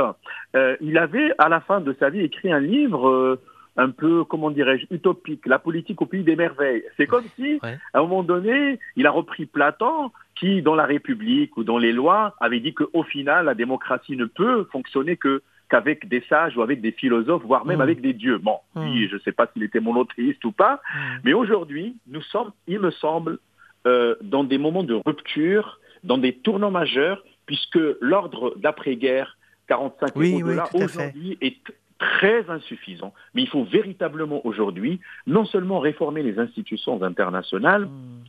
il 0.82 0.98
avait, 0.98 1.34
à 1.38 1.50
la 1.50 1.60
fin 1.60 1.82
de 1.82 1.96
sa 2.00 2.10
vie, 2.10 2.22
écrit 2.22 2.52
un 2.52 2.60
livre 2.60 3.40
un 3.78 3.90
peu, 3.90 4.24
comment 4.24 4.52
dirais-je, 4.52 4.86
utopique, 4.90 5.46
la 5.46 5.60
politique 5.60 6.02
au 6.02 6.06
pays 6.06 6.24
des 6.24 6.36
merveilles. 6.36 6.84
C'est 6.98 7.08
comme 7.08 7.26
si, 7.36 7.60
à 7.62 8.00
un 8.00 8.02
moment 8.02 8.24
donné, 8.24 8.80
il 8.96 9.06
a 9.06 9.12
repris 9.12 9.46
Platon, 9.46 10.12
qui, 10.36 10.62
dans 10.62 10.76
la 10.76 10.86
République 10.86 11.58
ou 11.58 11.64
dans 11.64 11.78
les 11.78 11.92
lois, 11.92 12.36
avait 12.40 12.60
dit 12.60 12.74
qu'au 12.74 13.04
final, 13.04 13.46
la 13.46 13.54
démocratie 13.54 14.18
ne 14.18 14.26
peut 14.26 14.66
fonctionner 14.72 15.18
que 15.18 15.42
qu'avec 15.70 16.08
des 16.08 16.24
sages 16.30 16.56
ou 16.58 16.62
avec 16.62 16.82
des 16.82 16.92
philosophes, 16.92 17.44
voire 17.44 17.66
même 17.66 17.80
mm. 17.80 17.82
avec 17.82 18.02
des 18.02 18.14
dieux. 18.14 18.38
Bon, 18.38 18.60
mm. 18.76 19.08
je 19.10 19.16
ne 19.16 19.20
sais 19.22 19.32
pas 19.32 19.48
s'il 19.54 19.64
était 19.64 19.80
monothéiste 19.80 20.44
ou 20.46 20.52
pas, 20.52 20.76
mm. 20.76 21.00
mais 21.24 21.34
aujourd'hui, 21.34 21.96
nous 22.08 22.22
sommes, 22.22 22.52
il 22.68 22.80
me 22.80 22.92
semble, 22.92 23.40
euh, 23.88 24.16
dans 24.22 24.44
des 24.44 24.58
moments 24.58 24.84
de 24.84 24.96
rupture, 25.06 25.80
dans 26.04 26.18
des 26.18 26.34
tournants 26.34 26.72
majeurs, 26.72 27.24
puisque 27.46 27.80
l'ordre 28.02 28.56
d'après-guerre 28.58 29.38
45 29.68 30.16
et 30.18 30.44
au-delà 30.44 30.70
aujourd'hui 30.74 31.38
est 31.42 31.58
très 31.98 32.50
insuffisant. 32.50 33.14
Mais 33.34 33.44
il 33.44 33.48
faut 33.48 33.64
véritablement 33.64 34.46
aujourd'hui 34.46 35.00
non 35.28 35.46
seulement 35.46 35.80
réformer 35.80 36.24
les 36.24 36.40
institutions 36.40 37.02
internationales, 37.02 37.86
hmm. 37.86 38.24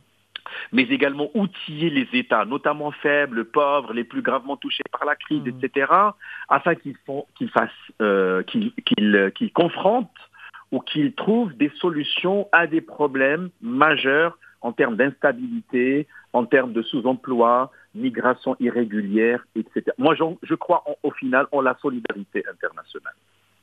Mais 0.71 0.83
également 0.83 1.29
outiller 1.33 1.89
les 1.89 2.07
États, 2.13 2.45
notamment 2.45 2.91
faibles, 2.91 3.45
pauvres, 3.45 3.93
les 3.93 4.03
plus 4.03 4.21
gravement 4.21 4.57
touchés 4.57 4.83
par 4.91 5.05
la 5.05 5.15
crise, 5.15 5.43
hmm. 5.43 5.59
etc., 5.63 5.91
afin 6.49 6.75
qu'ils 6.75 7.49
fassent, 7.49 7.69
euh, 8.01 8.43
qu'ils 8.43 9.53
confrontent 9.53 10.09
ou 10.71 10.79
qu'ils 10.79 11.13
trouvent 11.13 11.55
des 11.55 11.71
solutions 11.79 12.47
à 12.51 12.67
des 12.67 12.81
problèmes 12.81 13.49
majeurs 13.61 14.37
en 14.61 14.71
termes 14.71 14.95
d'instabilité, 14.95 16.07
en 16.33 16.45
termes 16.45 16.73
de 16.73 16.81
sous-emploi, 16.81 17.71
migration 17.95 18.55
irrégulière, 18.59 19.45
etc. 19.55 19.91
Moi, 19.97 20.15
je, 20.15 20.55
crois 20.55 20.83
au 21.03 21.11
final 21.11 21.47
en 21.51 21.61
la 21.61 21.77
solidarité 21.81 22.43
internationale. 22.51 23.13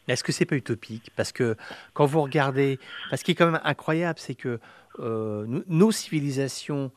Est-ce 0.09 0.25
que 0.25 0.33
c'est 0.33 0.45
pas 0.45 0.57
utopique? 0.57 1.11
Parce 1.17 1.33
que 1.33 1.57
quand 1.95 2.07
vous 2.07 2.23
regardez, 2.23 2.79
ce 3.15 3.25
qui 3.25 3.33
est 3.33 3.35
quand 3.35 3.51
même 3.51 3.61
incroyable, 3.65 4.19
c'est 4.19 4.35
que 4.35 4.61
euh, 5.01 5.63
nos 5.67 5.91
civilisations 5.91 6.93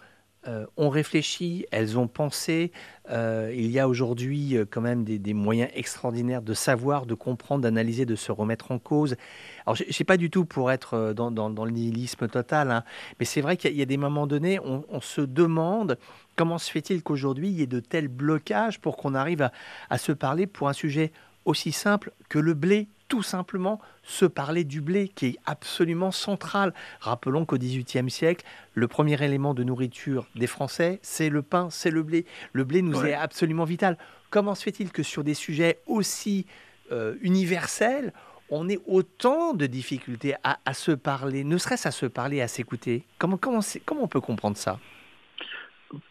euh, 0.47 0.65
ont 0.77 0.89
réfléchi, 0.89 1.65
elles 1.71 1.97
ont 1.97 2.07
pensé. 2.07 2.71
Euh, 3.09 3.51
il 3.55 3.71
y 3.71 3.79
a 3.79 3.87
aujourd'hui 3.87 4.57
quand 4.69 4.81
même 4.81 5.03
des, 5.03 5.33
moyens 5.33 5.69
extraordinaires 5.73 6.41
de 6.41 6.53
savoir, 6.53 7.05
de 7.05 7.15
comprendre, 7.15 7.61
d'analyser, 7.61 8.05
de 8.05 8.15
se 8.15 8.31
remettre 8.31 8.71
en 8.71 8.79
cause. 8.79 9.15
Alors, 9.65 9.75
je 9.75 9.91
sais 9.91 10.03
pas 10.03 10.17
du 10.17 10.29
tout 10.29 10.45
pour 10.45 10.71
être 10.71 11.13
dans, 11.13 11.65
le 11.65 11.71
nihilisme 11.71 12.27
total, 12.27 12.71
hein, 12.71 12.83
mais 13.19 13.25
c'est 13.25 13.41
vrai 13.41 13.57
qu'il 13.57 13.75
y, 13.75 13.81
a 13.81 13.85
des 13.85 13.97
moments 13.97 14.27
donnés, 14.27 14.59
on, 14.59 14.85
on 14.89 15.01
se 15.01 15.21
demande 15.21 15.97
comment 16.35 16.57
se 16.57 16.69
fait-il 16.69 17.01
qu'aujourd'hui 17.01 17.49
il 17.49 17.55
y 17.55 17.63
ait 17.63 17.67
de 17.67 17.79
tels 17.79 18.09
blocages 18.09 18.79
pour 18.79 18.95
qu'on 18.95 19.15
arrive 19.15 19.49
à 19.89 19.97
se 19.97 20.11
parler 20.11 20.45
pour 20.45 20.69
un 20.69 20.73
sujet 20.73 21.11
aussi 21.45 21.71
simple 21.71 22.11
que 22.29 22.39
le 22.39 22.53
blé 22.53 22.87
tout 23.07 23.23
simplement 23.23 23.79
se 24.03 24.25
parler 24.25 24.63
du 24.63 24.81
blé 24.81 25.07
qui 25.09 25.27
est 25.27 25.39
absolument 25.45 26.11
central. 26.11 26.73
Rappelons 26.99 27.45
qu'au 27.45 27.57
XVIIIe 27.57 28.09
siècle, 28.09 28.45
le 28.73 28.87
premier 28.87 29.21
élément 29.23 29.53
de 29.53 29.63
nourriture 29.63 30.27
des 30.35 30.47
Français, 30.47 30.99
c'est 31.01 31.29
le 31.29 31.41
pain, 31.41 31.69
c'est 31.69 31.91
le 31.91 32.03
blé. 32.03 32.25
Le 32.53 32.63
blé 32.63 32.81
nous 32.81 33.05
est 33.05 33.13
absolument 33.13 33.63
vital. 33.63 33.97
Comment 34.29 34.55
se 34.55 34.63
fait-il 34.63 34.91
que 34.91 35.03
sur 35.03 35.23
des 35.23 35.33
sujets 35.33 35.79
aussi 35.87 36.45
euh, 36.91 37.15
universels, 37.21 38.13
on 38.49 38.69
ait 38.69 38.79
autant 38.87 39.53
de 39.53 39.65
difficultés 39.65 40.35
à, 40.43 40.73
se 40.73 40.91
parler, 40.91 41.43
ne 41.43 41.57
serait-ce 41.57 41.87
à 41.87 41.91
se 41.91 42.05
parler, 42.05 42.41
à 42.41 42.47
s'écouter? 42.47 43.03
Comment, 43.17 43.37
comment, 43.37 43.59
comment 43.85 44.03
on 44.03 44.07
peut 44.07 44.21
comprendre 44.21 44.57
ça? 44.57 44.79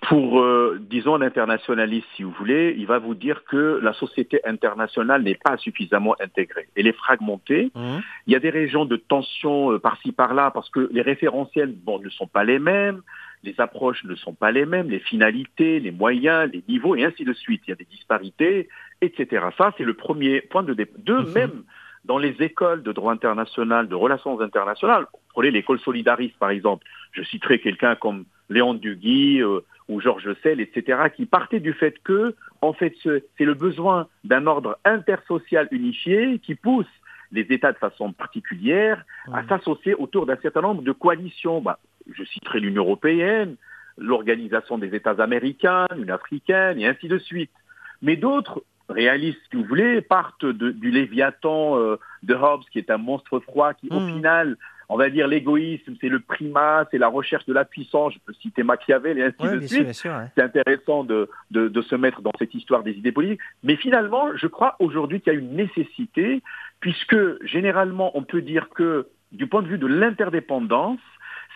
Pour, 0.08 0.40
euh, 0.40 0.78
disons, 0.88 1.18
l'internationaliste, 1.18 2.06
si 2.16 2.22
vous 2.22 2.30
voulez, 2.30 2.74
il 2.78 2.86
va 2.86 2.98
vous 2.98 3.14
dire 3.14 3.44
que 3.44 3.78
la 3.82 3.92
société 3.92 4.40
internationale 4.44 5.22
n'est 5.22 5.34
pas 5.42 5.56
suffisamment 5.58 6.16
intégrée. 6.20 6.68
Elle 6.76 6.86
est 6.86 6.96
fragmentée. 6.96 7.70
Mmh. 7.74 7.98
Il 8.26 8.32
y 8.32 8.36
a 8.36 8.40
des 8.40 8.50
régions 8.50 8.86
de 8.86 8.96
tension 8.96 9.72
euh, 9.72 9.78
par-ci, 9.78 10.12
par-là, 10.12 10.50
parce 10.50 10.70
que 10.70 10.88
les 10.92 11.02
référentiels 11.02 11.74
bon, 11.74 11.98
ne 12.00 12.08
sont 12.08 12.26
pas 12.26 12.44
les 12.44 12.58
mêmes, 12.58 13.02
les 13.42 13.54
approches 13.58 14.02
ne 14.04 14.14
sont 14.14 14.32
pas 14.32 14.50
les 14.50 14.64
mêmes, 14.64 14.88
les 14.88 14.98
finalités, 14.98 15.78
les 15.78 15.92
moyens, 15.92 16.50
les 16.52 16.64
niveaux, 16.68 16.96
et 16.96 17.04
ainsi 17.04 17.24
de 17.24 17.34
suite. 17.34 17.62
Il 17.66 17.70
y 17.70 17.72
a 17.72 17.76
des 17.76 17.84
disparités, 17.84 18.68
etc. 19.02 19.46
Ça, 19.58 19.74
c'est 19.76 19.84
le 19.84 19.94
premier 19.94 20.40
point 20.40 20.62
de 20.62 20.72
départ. 20.72 21.00
Deux, 21.04 21.22
mmh. 21.22 21.32
même 21.34 21.64
dans 22.06 22.18
les 22.18 22.34
écoles 22.40 22.82
de 22.82 22.92
droit 22.92 23.12
international, 23.12 23.88
de 23.88 23.94
relations 23.94 24.40
internationales, 24.40 25.06
prenez 25.34 25.50
l'école 25.50 25.80
solidariste, 25.80 26.38
par 26.38 26.50
exemple. 26.50 26.86
Je 27.12 27.22
citerai 27.22 27.60
quelqu'un 27.60 27.94
comme 27.96 28.24
Léon 28.48 28.74
Duguy 28.74 29.42
euh, 29.42 29.60
ou 29.88 30.00
Georges 30.00 30.34
Sell, 30.42 30.60
etc., 30.60 31.08
qui 31.14 31.26
partaient 31.26 31.60
du 31.60 31.72
fait 31.72 31.98
que, 32.02 32.34
en 32.60 32.72
fait, 32.72 32.94
c'est 33.02 33.44
le 33.44 33.54
besoin 33.54 34.08
d'un 34.24 34.46
ordre 34.46 34.78
intersocial 34.84 35.68
unifié 35.70 36.38
qui 36.38 36.54
pousse 36.54 36.86
les 37.32 37.46
États 37.50 37.72
de 37.72 37.78
façon 37.78 38.12
particulière 38.12 39.04
à 39.32 39.46
s'associer 39.46 39.94
autour 39.94 40.26
d'un 40.26 40.36
certain 40.36 40.62
nombre 40.62 40.82
de 40.82 40.92
coalitions. 40.92 41.60
Bah, 41.60 41.78
je 42.12 42.24
citerai 42.24 42.60
l'Union 42.60 42.82
européenne, 42.84 43.56
l'Organisation 43.98 44.78
des 44.78 44.94
États 44.94 45.22
américains, 45.22 45.86
une 45.96 46.10
africaine, 46.10 46.78
et 46.80 46.86
ainsi 46.86 47.08
de 47.08 47.18
suite. 47.18 47.50
Mais 48.02 48.16
d'autres 48.16 48.62
réalistes, 48.88 49.40
si 49.50 49.56
vous 49.56 49.64
voulez, 49.64 50.00
partent 50.00 50.46
du 50.46 50.90
Léviathan 50.90 51.78
euh, 51.78 51.96
de 52.22 52.34
Hobbes, 52.34 52.62
qui 52.72 52.78
est 52.78 52.90
un 52.90 52.98
monstre 52.98 53.40
froid, 53.40 53.74
qui 53.74 53.88
au 53.90 54.00
mmh. 54.00 54.14
final 54.14 54.56
on 54.88 54.96
va 54.96 55.10
dire 55.10 55.26
l'égoïsme, 55.26 55.94
c'est 56.00 56.08
le 56.08 56.20
primat, 56.20 56.86
c'est 56.90 56.98
la 56.98 57.08
recherche 57.08 57.44
de 57.46 57.52
la 57.52 57.64
puissance. 57.64 58.14
Je 58.14 58.18
peux 58.24 58.32
citer 58.34 58.62
Machiavel 58.62 59.18
et 59.18 59.24
ainsi 59.24 59.54
de 59.54 59.66
suite. 59.66 59.92
C'est 59.92 60.42
intéressant 60.42 61.04
de, 61.04 61.28
de, 61.50 61.82
se 61.82 61.94
mettre 61.96 62.22
dans 62.22 62.32
cette 62.38 62.54
histoire 62.54 62.82
des 62.82 62.92
idées 62.92 63.12
politiques. 63.12 63.40
Mais 63.62 63.76
finalement, 63.76 64.36
je 64.36 64.46
crois 64.46 64.76
aujourd'hui 64.78 65.20
qu'il 65.20 65.32
y 65.32 65.36
a 65.36 65.38
une 65.38 65.56
nécessité, 65.56 66.42
puisque 66.80 67.16
généralement, 67.44 68.16
on 68.16 68.22
peut 68.22 68.42
dire 68.42 68.68
que 68.70 69.08
du 69.32 69.46
point 69.46 69.62
de 69.62 69.68
vue 69.68 69.78
de 69.78 69.86
l'interdépendance, 69.86 71.00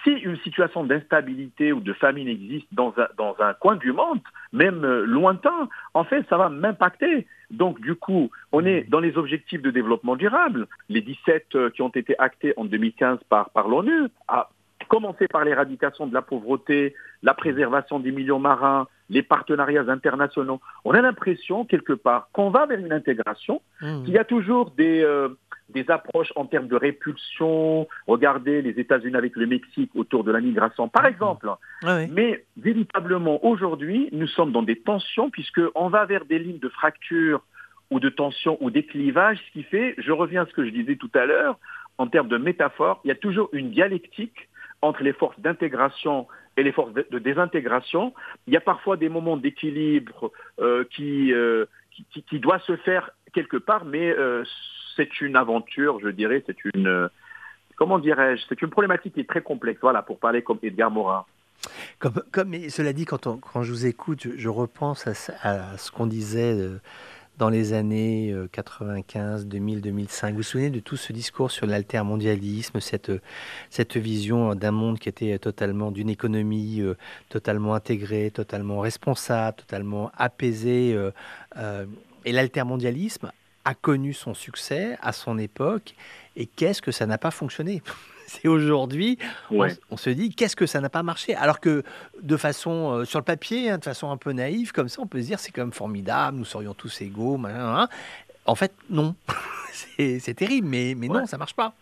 si 0.02 0.10
une 0.10 0.38
situation 0.38 0.84
d'instabilité 0.84 1.72
ou 1.72 1.80
de 1.80 1.92
famine 1.92 2.28
existe 2.28 2.66
dans 2.72 2.94
un, 2.96 3.08
dans 3.16 3.36
un 3.40 3.54
coin 3.54 3.76
du 3.76 3.92
monde, 3.92 4.20
même 4.52 4.84
euh, 4.84 5.04
lointain, 5.04 5.68
en 5.94 6.04
fait, 6.04 6.24
ça 6.28 6.36
va 6.36 6.48
m'impacter. 6.48 7.26
Donc, 7.50 7.80
du 7.80 7.94
coup, 7.94 8.30
on 8.52 8.64
est 8.64 8.88
dans 8.88 9.00
les 9.00 9.16
objectifs 9.18 9.62
de 9.62 9.70
développement 9.70 10.16
durable, 10.16 10.66
les 10.88 11.00
17 11.00 11.46
euh, 11.54 11.70
qui 11.70 11.82
ont 11.82 11.88
été 11.90 12.14
actés 12.18 12.54
en 12.56 12.64
2015 12.64 13.18
par, 13.28 13.50
par 13.50 13.68
l'ONU, 13.68 14.08
à 14.28 14.50
commencer 14.88 15.28
par 15.28 15.44
l'éradication 15.44 16.06
de 16.06 16.14
la 16.14 16.22
pauvreté, 16.22 16.94
la 17.22 17.34
préservation 17.34 18.00
des 18.00 18.12
millions 18.12 18.38
marins, 18.38 18.88
les 19.08 19.22
partenariats 19.22 19.84
internationaux. 19.88 20.60
On 20.84 20.92
a 20.92 21.00
l'impression, 21.00 21.64
quelque 21.64 21.92
part, 21.92 22.28
qu'on 22.32 22.50
va 22.50 22.66
vers 22.66 22.78
une 22.78 22.92
intégration, 22.92 23.60
mmh. 23.80 24.04
qu'il 24.04 24.14
y 24.14 24.18
a 24.18 24.24
toujours 24.24 24.70
des... 24.72 25.02
Euh, 25.02 25.28
des 25.72 25.90
approches 25.90 26.32
en 26.36 26.46
termes 26.46 26.68
de 26.68 26.76
répulsion. 26.76 27.88
Regardez 28.06 28.62
les 28.62 28.78
États-Unis 28.80 29.16
avec 29.16 29.36
le 29.36 29.46
Mexique 29.46 29.90
autour 29.94 30.24
de 30.24 30.32
la 30.32 30.40
migration, 30.40 30.88
par 30.88 31.06
exemple. 31.06 31.48
Mais 31.84 32.44
véritablement, 32.56 33.44
aujourd'hui, 33.44 34.08
nous 34.12 34.28
sommes 34.28 34.52
dans 34.52 34.62
des 34.62 34.76
tensions 34.76 35.30
puisqu'on 35.30 35.88
va 35.88 36.04
vers 36.04 36.24
des 36.24 36.38
lignes 36.38 36.58
de 36.58 36.68
fracture 36.68 37.42
ou 37.90 37.98
de 37.98 38.08
tension 38.08 38.56
ou 38.60 38.70
d'éclivage, 38.70 39.38
ce 39.46 39.52
qui 39.52 39.62
fait, 39.64 39.94
je 39.98 40.12
reviens 40.12 40.42
à 40.42 40.46
ce 40.46 40.52
que 40.52 40.64
je 40.64 40.70
disais 40.70 40.96
tout 40.96 41.10
à 41.14 41.26
l'heure, 41.26 41.58
en 41.98 42.06
termes 42.06 42.28
de 42.28 42.38
métaphore, 42.38 43.00
il 43.04 43.08
y 43.08 43.10
a 43.10 43.16
toujours 43.16 43.50
une 43.52 43.70
dialectique 43.70 44.48
entre 44.80 45.02
les 45.02 45.12
forces 45.12 45.38
d'intégration 45.40 46.26
et 46.56 46.62
les 46.62 46.72
forces 46.72 46.92
de 46.92 47.18
désintégration. 47.18 48.14
Il 48.46 48.54
y 48.54 48.56
a 48.56 48.60
parfois 48.60 48.96
des 48.96 49.08
moments 49.08 49.36
d'équilibre 49.36 50.32
euh, 50.60 50.84
qui, 50.90 51.32
euh, 51.32 51.66
qui, 51.90 52.22
qui, 52.22 52.38
doivent 52.38 52.62
se 52.62 52.76
faire 52.76 53.10
quelque 53.34 53.56
part, 53.56 53.84
mais 53.84 54.10
euh, 54.10 54.44
c'est 55.00 55.20
une 55.20 55.36
aventure, 55.36 55.98
je 56.00 56.08
dirais, 56.08 56.42
c'est 56.46 56.64
une, 56.74 57.08
comment 57.76 57.98
dirais-je, 57.98 58.42
c'est 58.48 58.60
une 58.60 58.70
problématique 58.70 59.14
qui 59.14 59.20
est 59.20 59.28
très 59.28 59.42
complexe, 59.42 59.80
voilà, 59.80 60.02
pour 60.02 60.18
parler 60.18 60.42
comme 60.42 60.58
Edgar 60.62 60.90
Morin. 60.90 61.24
Comme, 61.98 62.22
comme 62.32 62.68
cela 62.68 62.92
dit, 62.92 63.04
quand, 63.04 63.26
quand 63.40 63.62
je 63.62 63.72
vous 63.72 63.86
écoute, 63.86 64.28
je, 64.36 64.48
repense 64.48 65.06
à, 65.06 65.76
ce 65.76 65.90
qu'on 65.90 66.06
disait 66.06 66.54
euh, 66.54 66.80
dans 67.38 67.50
les 67.50 67.72
années 67.72 68.34
95, 68.52 69.46
2000, 69.46 69.80
2005. 69.82 70.30
Vous 70.30 70.36
vous 70.38 70.42
souvenez 70.42 70.70
de 70.70 70.80
tout 70.80 70.96
ce 70.96 71.12
discours 71.12 71.50
sur 71.50 71.66
l'altermondialisme, 71.66 72.80
cette, 72.80 73.12
cette 73.68 73.96
vision 73.96 74.54
d'un 74.54 74.70
monde 74.70 74.98
qui 74.98 75.08
était 75.08 75.38
totalement, 75.38 75.90
d'une 75.90 76.08
économie 76.08 76.80
euh, 76.80 76.94
totalement 77.28 77.74
intégrée, 77.74 78.30
totalement 78.30 78.80
responsable, 78.80 79.58
totalement 79.58 80.10
apaisée. 80.16 80.94
Euh, 80.94 81.86
et 82.24 82.32
l'altermondialisme 82.32 83.30
a 83.64 83.74
connu 83.74 84.12
son 84.12 84.34
succès 84.34 84.96
à 85.02 85.12
son 85.12 85.38
époque 85.38 85.94
et 86.36 86.46
qu'est-ce 86.46 86.82
que 86.82 86.92
ça 86.92 87.06
n'a 87.06 87.18
pas 87.18 87.30
fonctionné 87.30 87.82
c'est 88.30 88.46
aujourd'hui, 88.46 89.18
on, 89.50 89.96
se 89.96 90.10
dit 90.10 90.32
qu'est-ce 90.32 90.54
que 90.54 90.66
ça 90.66 90.80
n'a 90.80 90.88
pas 90.88 91.02
marché? 91.02 91.34
Alors 91.34 91.58
que 91.58 91.82
de 92.22 92.36
façon, 92.36 92.92
euh, 92.92 93.04
sur 93.04 93.18
le 93.18 93.24
papier, 93.24 93.70
hein, 93.70 93.78
de 93.78 93.84
façon 93.84 94.10
un 94.10 94.16
peu 94.16 94.30
naïve, 94.30 94.70
comme 94.70 94.88
ça, 94.88 95.02
on 95.02 95.06
peut 95.08 95.20
se 95.20 95.26
dire 95.26 95.40
c'est 95.40 95.50
quand 95.50 95.62
même 95.62 95.72
formidable, 95.72 96.38
nous 96.38 96.44
serions 96.44 96.72
tous 96.72 97.00
égaux. 97.00 97.40
En 98.46 98.54
fait, 98.54 98.72
non. 98.88 99.16
c'est 99.96 100.34
terrible, 100.34 100.68
mais, 100.68 100.94
mais 100.96 101.08
non, 101.08 101.26
ça 101.26 101.38
marche 101.38 101.54
pas. 101.54 101.74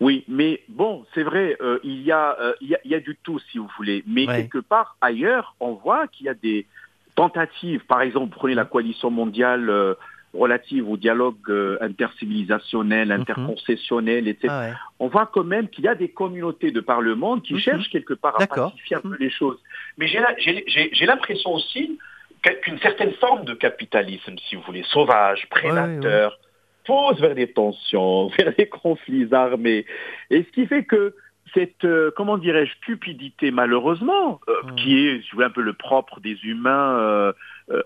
Oui, 0.00 0.24
mais 0.26 0.62
bon, 0.68 1.06
c'est 1.14 1.22
vrai, 1.22 1.56
euh, 1.60 1.78
il, 1.84 2.02
y 2.02 2.10
a, 2.10 2.36
euh, 2.40 2.52
il, 2.60 2.76
y 2.84 2.94
a, 2.94 3.00
du 3.00 3.16
tout, 3.22 3.38
si 3.50 3.58
vous 3.58 3.70
voulez. 3.76 4.02
Mais 4.08 4.26
quelque 4.26 4.58
part 4.58 4.96
ailleurs, 5.00 5.54
on 5.60 5.72
voit 5.72 6.08
qu'il 6.08 6.26
y 6.26 6.28
a 6.28 6.34
des 6.34 6.66
tentatives. 7.14 7.86
Par 7.86 8.02
exemple, 8.02 8.34
prenez 8.36 8.54
la 8.54 8.64
coalition 8.64 9.10
mondiale 9.10 9.96
relative 10.34 10.88
au 10.88 10.96
dialogue 10.96 11.36
euh, 11.48 11.78
intercivilisationnel, 11.80 13.08
mhm. 13.08 13.20
interconcessionnel, 13.20 14.28
etc. 14.28 14.48
Ah 14.50 14.70
On 14.98 15.08
voit 15.08 15.26
quand 15.26 15.44
même 15.44 15.68
qu'il 15.68 15.84
y 15.84 15.88
a 15.88 15.94
des 15.94 16.08
communautés 16.08 16.70
de 16.70 16.80
par 16.80 17.00
le 17.00 17.14
monde 17.14 17.42
qui 17.42 17.54
mhm. 17.54 17.60
cherchent 17.60 17.90
quelque 17.90 18.14
part 18.14 18.40
à 18.40 18.46
pacifier 18.46 18.96
un 18.96 19.00
peu 19.00 19.08
mhm. 19.08 19.16
les 19.20 19.30
choses. 19.30 19.58
Mais 19.98 20.06
j'ai 20.06 21.06
l'impression 21.06 21.54
aussi 21.54 21.98
qu'une 22.62 22.78
certaine 22.78 23.12
forme 23.14 23.44
de 23.44 23.54
capitalisme, 23.54 24.34
si 24.48 24.56
vous 24.56 24.62
voulez, 24.62 24.84
sauvage, 24.88 25.48
prédateur, 25.48 26.38
pose 26.84 27.20
vers 27.20 27.34
des 27.34 27.50
tensions, 27.52 28.28
vers 28.38 28.54
des 28.54 28.68
conflits 28.68 29.28
armés. 29.32 29.86
Et 30.30 30.44
ce 30.44 30.50
qui 30.50 30.66
fait 30.66 30.84
que 30.84 31.14
cette, 31.54 31.84
euh, 31.84 32.10
comment 32.16 32.38
dirais-je, 32.38 32.72
cupidité, 32.84 33.50
malheureusement, 33.50 34.40
euh, 34.48 34.52
qui 34.76 35.06
est, 35.06 35.22
je 35.22 35.40
un 35.40 35.50
peu 35.50 35.62
le 35.62 35.72
propre 35.72 36.20
des 36.20 36.38
humains, 36.44 37.32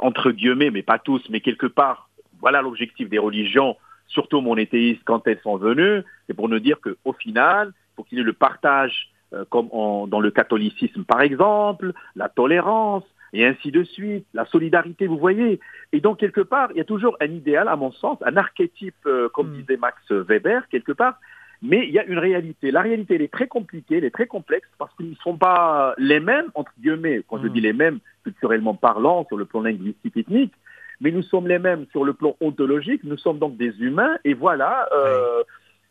entre 0.00 0.30
guillemets, 0.30 0.70
mais 0.70 0.82
pas 0.82 0.98
tous, 0.98 1.22
mais 1.30 1.40
quelque 1.40 1.66
part, 1.66 2.09
voilà 2.40 2.62
l'objectif 2.62 3.08
des 3.08 3.18
religions, 3.18 3.76
surtout 4.06 4.40
monothéistes, 4.40 5.02
quand 5.04 5.26
elles 5.26 5.40
sont 5.42 5.56
venues, 5.56 6.02
c'est 6.26 6.34
pour 6.34 6.48
nous 6.48 6.58
dire 6.58 6.78
qu'au 6.80 7.12
final, 7.12 7.72
il 7.74 7.96
faut 7.96 8.02
qu'il 8.04 8.18
y 8.18 8.20
ait 8.20 8.24
le 8.24 8.32
partage, 8.32 9.10
euh, 9.32 9.44
comme 9.48 9.68
dans 10.08 10.20
le 10.20 10.30
catholicisme 10.30 11.04
par 11.04 11.20
exemple, 11.20 11.92
la 12.16 12.28
tolérance, 12.28 13.04
et 13.32 13.46
ainsi 13.46 13.70
de 13.70 13.84
suite, 13.84 14.26
la 14.34 14.44
solidarité, 14.46 15.06
vous 15.06 15.18
voyez. 15.18 15.60
Et 15.92 16.00
donc, 16.00 16.18
quelque 16.18 16.40
part, 16.40 16.70
il 16.72 16.78
y 16.78 16.80
a 16.80 16.84
toujours 16.84 17.16
un 17.20 17.26
idéal, 17.26 17.68
à 17.68 17.76
mon 17.76 17.92
sens, 17.92 18.18
un 18.24 18.36
archétype, 18.36 18.94
euh, 19.06 19.28
comme 19.28 19.50
hmm. 19.50 19.60
disait 19.60 19.76
Max 19.76 19.98
Weber, 20.10 20.68
quelque 20.68 20.92
part, 20.92 21.18
mais 21.62 21.86
il 21.86 21.92
y 21.92 21.98
a 21.98 22.04
une 22.04 22.18
réalité. 22.18 22.70
La 22.70 22.80
réalité, 22.80 23.16
elle 23.16 23.22
est 23.22 23.32
très 23.32 23.46
compliquée, 23.46 23.98
elle 23.98 24.04
est 24.04 24.10
très 24.10 24.26
complexe, 24.26 24.68
parce 24.78 24.94
qu'ils 24.96 25.10
ne 25.10 25.14
sont 25.16 25.36
pas 25.36 25.94
les 25.98 26.20
mêmes, 26.20 26.46
entre 26.54 26.72
guillemets, 26.80 27.22
quand 27.28 27.38
je 27.40 27.46
hmm. 27.46 27.52
dis 27.52 27.60
les 27.60 27.72
mêmes, 27.72 27.98
culturellement 28.24 28.74
parlant, 28.74 29.24
sur 29.26 29.36
le 29.36 29.44
plan 29.44 29.60
linguistique 29.60 30.16
ethnique, 30.16 30.52
mais 31.00 31.10
nous 31.10 31.22
sommes 31.22 31.48
les 31.48 31.58
mêmes 31.58 31.86
sur 31.90 32.04
le 32.04 32.12
plan 32.12 32.36
ontologique, 32.40 33.04
nous 33.04 33.16
sommes 33.16 33.38
donc 33.38 33.56
des 33.56 33.72
humains, 33.80 34.18
et 34.24 34.34
voilà, 34.34 34.88
euh, 34.92 35.42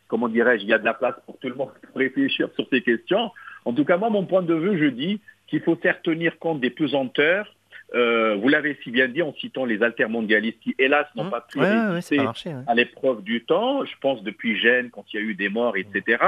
comment 0.08 0.28
dirais-je, 0.28 0.62
il 0.62 0.68
y 0.68 0.72
a 0.72 0.78
de 0.78 0.84
la 0.84 0.94
place 0.94 1.14
pour 1.26 1.38
tout 1.38 1.48
le 1.48 1.54
monde 1.54 1.70
pour 1.82 1.96
réfléchir 1.96 2.48
sur 2.54 2.66
ces 2.70 2.82
questions. 2.82 3.30
En 3.64 3.72
tout 3.72 3.84
cas, 3.84 3.96
moi, 3.96 4.10
mon 4.10 4.24
point 4.24 4.42
de 4.42 4.54
vue, 4.54 4.78
je 4.78 4.86
dis 4.86 5.20
qu'il 5.46 5.60
faut 5.60 5.76
faire 5.76 6.00
tenir 6.02 6.38
compte 6.38 6.60
des 6.60 6.70
pesanteurs, 6.70 7.54
euh, 7.94 8.36
vous 8.36 8.48
l'avez 8.48 8.78
si 8.84 8.90
bien 8.90 9.08
dit 9.08 9.22
en 9.22 9.34
citant 9.34 9.64
les 9.64 9.82
altermondialistes 9.82 10.58
qui, 10.60 10.74
hélas, 10.78 11.06
n'ont 11.16 11.24
mmh. 11.24 11.30
pas 11.30 11.40
pu 11.40 11.58
résister 11.58 12.20
à 12.66 12.74
l'épreuve 12.74 13.22
du 13.22 13.44
temps. 13.44 13.84
Je 13.84 13.94
pense 14.00 14.22
depuis 14.22 14.56
Gênes, 14.56 14.90
quand 14.90 15.04
il 15.12 15.16
y 15.16 15.18
a 15.18 15.22
eu 15.22 15.34
des 15.34 15.48
morts, 15.48 15.76
etc. 15.76 16.22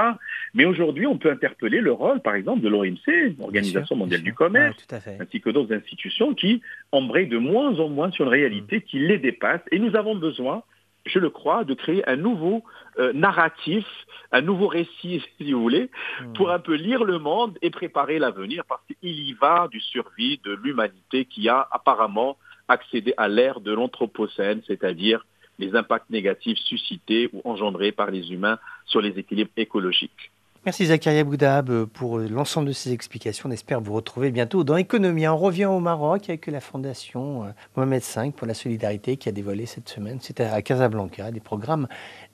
Mais 0.54 0.64
aujourd'hui, 0.64 1.06
on 1.06 1.18
peut 1.18 1.30
interpeller 1.30 1.80
le 1.80 1.92
rôle, 1.92 2.20
par 2.20 2.34
exemple, 2.34 2.62
de 2.62 2.68
l'OMC, 2.68 3.36
l'Organisation 3.38 3.96
mondiale 3.96 4.22
du 4.22 4.34
commerce, 4.34 4.76
ainsi 5.20 5.40
que 5.40 5.50
d'autres 5.50 5.74
institutions 5.74 6.34
qui 6.34 6.62
embrayent 6.90 7.28
de 7.28 7.38
moins 7.38 7.78
en 7.78 7.88
moins 7.88 8.10
sur 8.10 8.24
une 8.24 8.30
réalité 8.30 8.78
mmh. 8.78 8.82
qui 8.82 8.98
les 8.98 9.18
dépasse. 9.18 9.60
Et 9.70 9.78
nous 9.78 9.94
avons 9.94 10.16
besoin 10.16 10.62
je 11.06 11.18
le 11.18 11.30
crois, 11.30 11.64
de 11.64 11.74
créer 11.74 12.08
un 12.08 12.16
nouveau 12.16 12.62
euh, 12.98 13.12
narratif, 13.12 13.86
un 14.30 14.40
nouveau 14.40 14.68
récit, 14.68 15.22
si 15.38 15.52
vous 15.52 15.60
voulez, 15.60 15.90
hmm. 16.20 16.32
pour 16.34 16.50
un 16.50 16.58
peu 16.58 16.74
lire 16.74 17.04
le 17.04 17.18
monde 17.18 17.58
et 17.62 17.70
préparer 17.70 18.18
l'avenir, 18.18 18.64
parce 18.68 18.82
qu'il 18.86 19.20
y 19.20 19.32
va 19.34 19.68
du 19.68 19.80
survie 19.80 20.40
de 20.44 20.52
l'humanité 20.52 21.24
qui 21.24 21.48
a 21.48 21.66
apparemment 21.70 22.36
accédé 22.68 23.14
à 23.16 23.28
l'ère 23.28 23.60
de 23.60 23.72
l'anthropocène, 23.72 24.62
c'est-à-dire 24.66 25.24
les 25.58 25.74
impacts 25.76 26.10
négatifs 26.10 26.58
suscités 26.58 27.28
ou 27.32 27.42
engendrés 27.44 27.92
par 27.92 28.10
les 28.10 28.32
humains 28.32 28.58
sur 28.86 29.00
les 29.00 29.18
équilibres 29.18 29.50
écologiques. 29.56 30.30
Merci 30.64 30.86
Zakaria 30.86 31.24
Boudab 31.24 31.86
pour 31.86 32.20
l'ensemble 32.20 32.68
de 32.68 32.72
ces 32.72 32.92
explications. 32.92 33.48
On 33.48 33.52
espère 33.52 33.80
vous 33.80 33.94
retrouver 33.94 34.30
bientôt 34.30 34.62
dans 34.62 34.76
Économie. 34.76 35.26
On 35.26 35.36
revient 35.36 35.64
au 35.64 35.80
Maroc 35.80 36.28
avec 36.28 36.46
la 36.46 36.60
fondation 36.60 37.42
euh, 37.42 37.48
Mohamed 37.74 38.00
V 38.00 38.30
pour 38.30 38.46
la 38.46 38.54
solidarité 38.54 39.16
qui 39.16 39.28
a 39.28 39.32
dévoilé 39.32 39.66
cette 39.66 39.88
semaine, 39.88 40.18
c'était 40.20 40.44
à 40.44 40.62
Casablanca, 40.62 41.32
des 41.32 41.40
programmes 41.40 41.88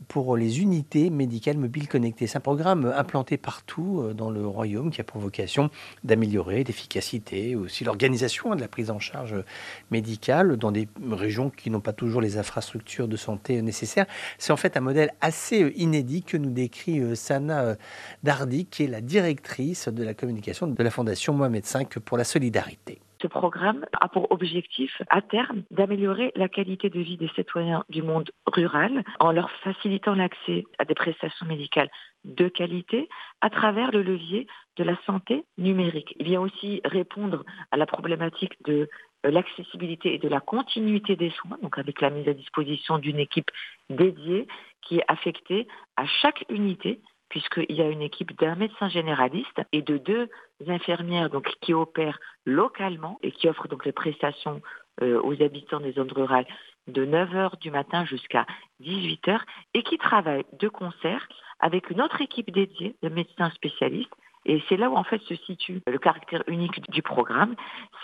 pour 0.08 0.36
les 0.36 0.60
unités 0.60 1.08
médicales 1.08 1.56
mobiles 1.56 1.88
connectées. 1.88 2.26
C'est 2.26 2.36
un 2.36 2.42
programme 2.42 2.92
implanté 2.94 3.38
partout 3.38 4.02
euh, 4.02 4.12
dans 4.12 4.28
le 4.28 4.46
royaume 4.46 4.90
qui 4.90 5.00
a 5.00 5.04
pour 5.04 5.22
vocation 5.22 5.70
d'améliorer 6.04 6.64
l'efficacité, 6.64 7.56
aussi 7.56 7.84
l'organisation 7.84 8.54
de 8.54 8.60
la 8.60 8.68
prise 8.68 8.90
en 8.90 8.98
charge 8.98 9.42
médicale 9.90 10.58
dans 10.58 10.70
des 10.70 10.86
régions 11.10 11.48
qui 11.48 11.70
n'ont 11.70 11.80
pas 11.80 11.94
toujours 11.94 12.20
les 12.20 12.36
infrastructures 12.36 13.08
de 13.08 13.16
santé 13.16 13.62
nécessaires. 13.62 14.06
C'est 14.36 14.52
en 14.52 14.58
fait 14.58 14.76
un 14.76 14.80
modèle 14.80 15.14
assez 15.22 15.72
inédit 15.76 16.24
que 16.24 16.36
nous 16.36 16.50
décrit 16.50 17.00
euh, 17.00 17.14
Sana 17.14 17.76
Dardi, 18.22 18.66
qui 18.66 18.84
est 18.84 18.88
la 18.88 19.00
directrice 19.00 19.88
de 19.88 20.04
la 20.04 20.14
communication 20.14 20.66
de 20.66 20.82
la 20.82 20.90
Fondation 20.90 21.34
Mohamed 21.34 21.64
V 21.64 22.00
pour 22.04 22.18
la 22.18 22.24
solidarité. 22.24 23.00
Ce 23.20 23.26
programme 23.26 23.84
a 24.00 24.08
pour 24.08 24.30
objectif, 24.30 25.02
à 25.10 25.22
terme, 25.22 25.64
d'améliorer 25.72 26.30
la 26.36 26.48
qualité 26.48 26.88
de 26.88 27.00
vie 27.00 27.16
des 27.16 27.28
citoyens 27.34 27.84
du 27.88 28.02
monde 28.02 28.30
rural 28.46 29.02
en 29.18 29.32
leur 29.32 29.50
facilitant 29.64 30.14
l'accès 30.14 30.64
à 30.78 30.84
des 30.84 30.94
prestations 30.94 31.46
médicales 31.46 31.90
de 32.24 32.48
qualité 32.48 33.08
à 33.40 33.50
travers 33.50 33.90
le 33.90 34.02
levier 34.02 34.46
de 34.76 34.84
la 34.84 34.96
santé 35.04 35.44
numérique. 35.56 36.14
Il 36.20 36.26
vient 36.26 36.40
aussi 36.40 36.80
répondre 36.84 37.44
à 37.72 37.76
la 37.76 37.86
problématique 37.86 38.54
de 38.64 38.88
euh, 39.26 39.30
l'accessibilité 39.32 40.14
et 40.14 40.18
de 40.18 40.28
la 40.28 40.38
continuité 40.38 41.16
des 41.16 41.30
soins, 41.30 41.58
donc 41.60 41.76
avec 41.76 42.00
la 42.00 42.10
mise 42.10 42.28
à 42.28 42.34
disposition 42.34 42.98
d'une 42.98 43.18
équipe 43.18 43.50
dédiée 43.90 44.46
qui 44.82 44.98
est 44.98 45.04
affectée 45.08 45.66
à 45.96 46.06
chaque 46.06 46.44
unité 46.48 47.00
puisqu'il 47.28 47.74
y 47.74 47.82
a 47.82 47.88
une 47.88 48.02
équipe 48.02 48.38
d'un 48.38 48.54
médecin 48.54 48.88
généraliste 48.88 49.60
et 49.72 49.82
de 49.82 49.98
deux 49.98 50.28
infirmières 50.66 51.30
donc, 51.30 51.48
qui 51.60 51.74
opèrent 51.74 52.18
localement 52.44 53.18
et 53.22 53.32
qui 53.32 53.48
offrent 53.48 53.68
donc 53.68 53.84
les 53.84 53.92
prestations 53.92 54.60
euh, 55.02 55.20
aux 55.22 55.42
habitants 55.42 55.80
des 55.80 55.92
zones 55.92 56.12
rurales 56.12 56.46
de 56.86 57.04
9h 57.04 57.58
du 57.60 57.70
matin 57.70 58.04
jusqu'à 58.04 58.46
18h 58.82 59.40
et 59.74 59.82
qui 59.82 59.98
travaillent 59.98 60.46
de 60.58 60.68
concert 60.68 61.28
avec 61.60 61.90
une 61.90 62.00
autre 62.00 62.20
équipe 62.20 62.50
dédiée 62.50 62.96
de 63.02 63.08
médecins 63.08 63.50
spécialistes 63.50 64.14
et 64.44 64.62
c'est 64.68 64.76
là 64.76 64.90
où 64.90 64.96
en 64.96 65.04
fait 65.04 65.20
se 65.22 65.34
situe 65.34 65.80
le 65.86 65.98
caractère 65.98 66.42
unique 66.46 66.80
du 66.90 67.02
programme, 67.02 67.54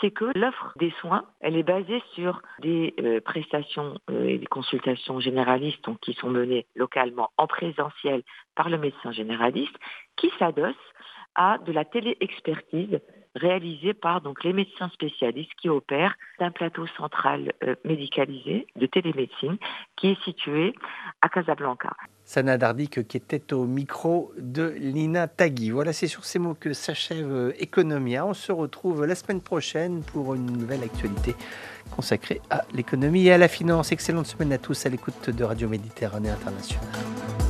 c'est 0.01 0.11
que 0.11 0.27
l'offre 0.37 0.73
des 0.79 0.91
soins, 1.01 1.25
elle 1.41 1.57
est 1.57 1.63
basée 1.63 2.03
sur 2.15 2.43
des 2.61 2.95
euh, 3.01 3.21
prestations 3.21 3.99
euh, 4.11 4.29
et 4.29 4.39
des 4.39 4.47
consultations 4.47 5.21
généralistes 5.21 5.87
qui 6.01 6.15
sont 6.15 6.31
menées 6.31 6.67
localement 6.75 7.31
en 7.37 7.47
présentiel 7.47 8.23
par 8.55 8.69
le 8.69 8.79
médecin 8.79 9.13
généraliste, 9.13 9.77
qui 10.17 10.31
s'adosse 10.39 10.75
à 11.35 11.59
de 11.59 11.73
la 11.73 11.85
téléexpertise 11.85 13.01
réalisée 13.35 13.95
par 13.95 14.21
donc 14.21 14.45
les 14.45 14.53
médecins 14.53 14.89
spécialistes 14.91 15.53
qui 15.61 15.69
opèrent 15.69 16.15
d'un 16.39 16.51
plateau 16.51 16.87
central 16.97 17.53
euh, 17.65 17.75
médicalisé 17.85 18.67
de 18.77 18.87
télémédecine 18.87 19.57
qui 19.97 20.09
est 20.09 20.23
situé 20.25 20.75
à 21.21 21.29
Casablanca. 21.29 21.91
Sana 22.25 22.57
Dardik 22.57 23.07
qui 23.07 23.17
était 23.17 23.53
au 23.53 23.65
micro 23.65 24.33
de 24.39 24.75
Lina 24.79 25.29
Tagui. 25.29 25.71
Voilà, 25.71 25.93
c'est 25.93 26.07
sur 26.07 26.25
ces 26.25 26.39
mots 26.39 26.55
que 26.55 26.73
s'achève 26.73 27.31
euh, 27.31 27.53
Economia. 27.59 28.25
On 28.25 28.35
se 28.35 28.53
retrouve 28.53 29.05
la 29.05 29.15
semaine 29.15 29.43
prochaine 29.43 30.03
pour 30.03 30.35
une 30.35 30.47
nouvelle 30.47 30.83
actualité 30.83 31.35
consacrée 31.91 32.41
à 32.51 32.63
l'économie 32.73 33.27
et 33.27 33.33
à 33.33 33.39
la 33.39 33.49
finance. 33.49 33.93
Excellente 33.93 34.27
semaine 34.27 34.53
à 34.53 34.59
tous 34.59 34.87
à 34.87 34.89
l'écoute 34.89 35.31
de 35.31 35.45
Radio 35.45 35.69
Méditerranée 35.69 36.31
Internationale. 36.31 37.44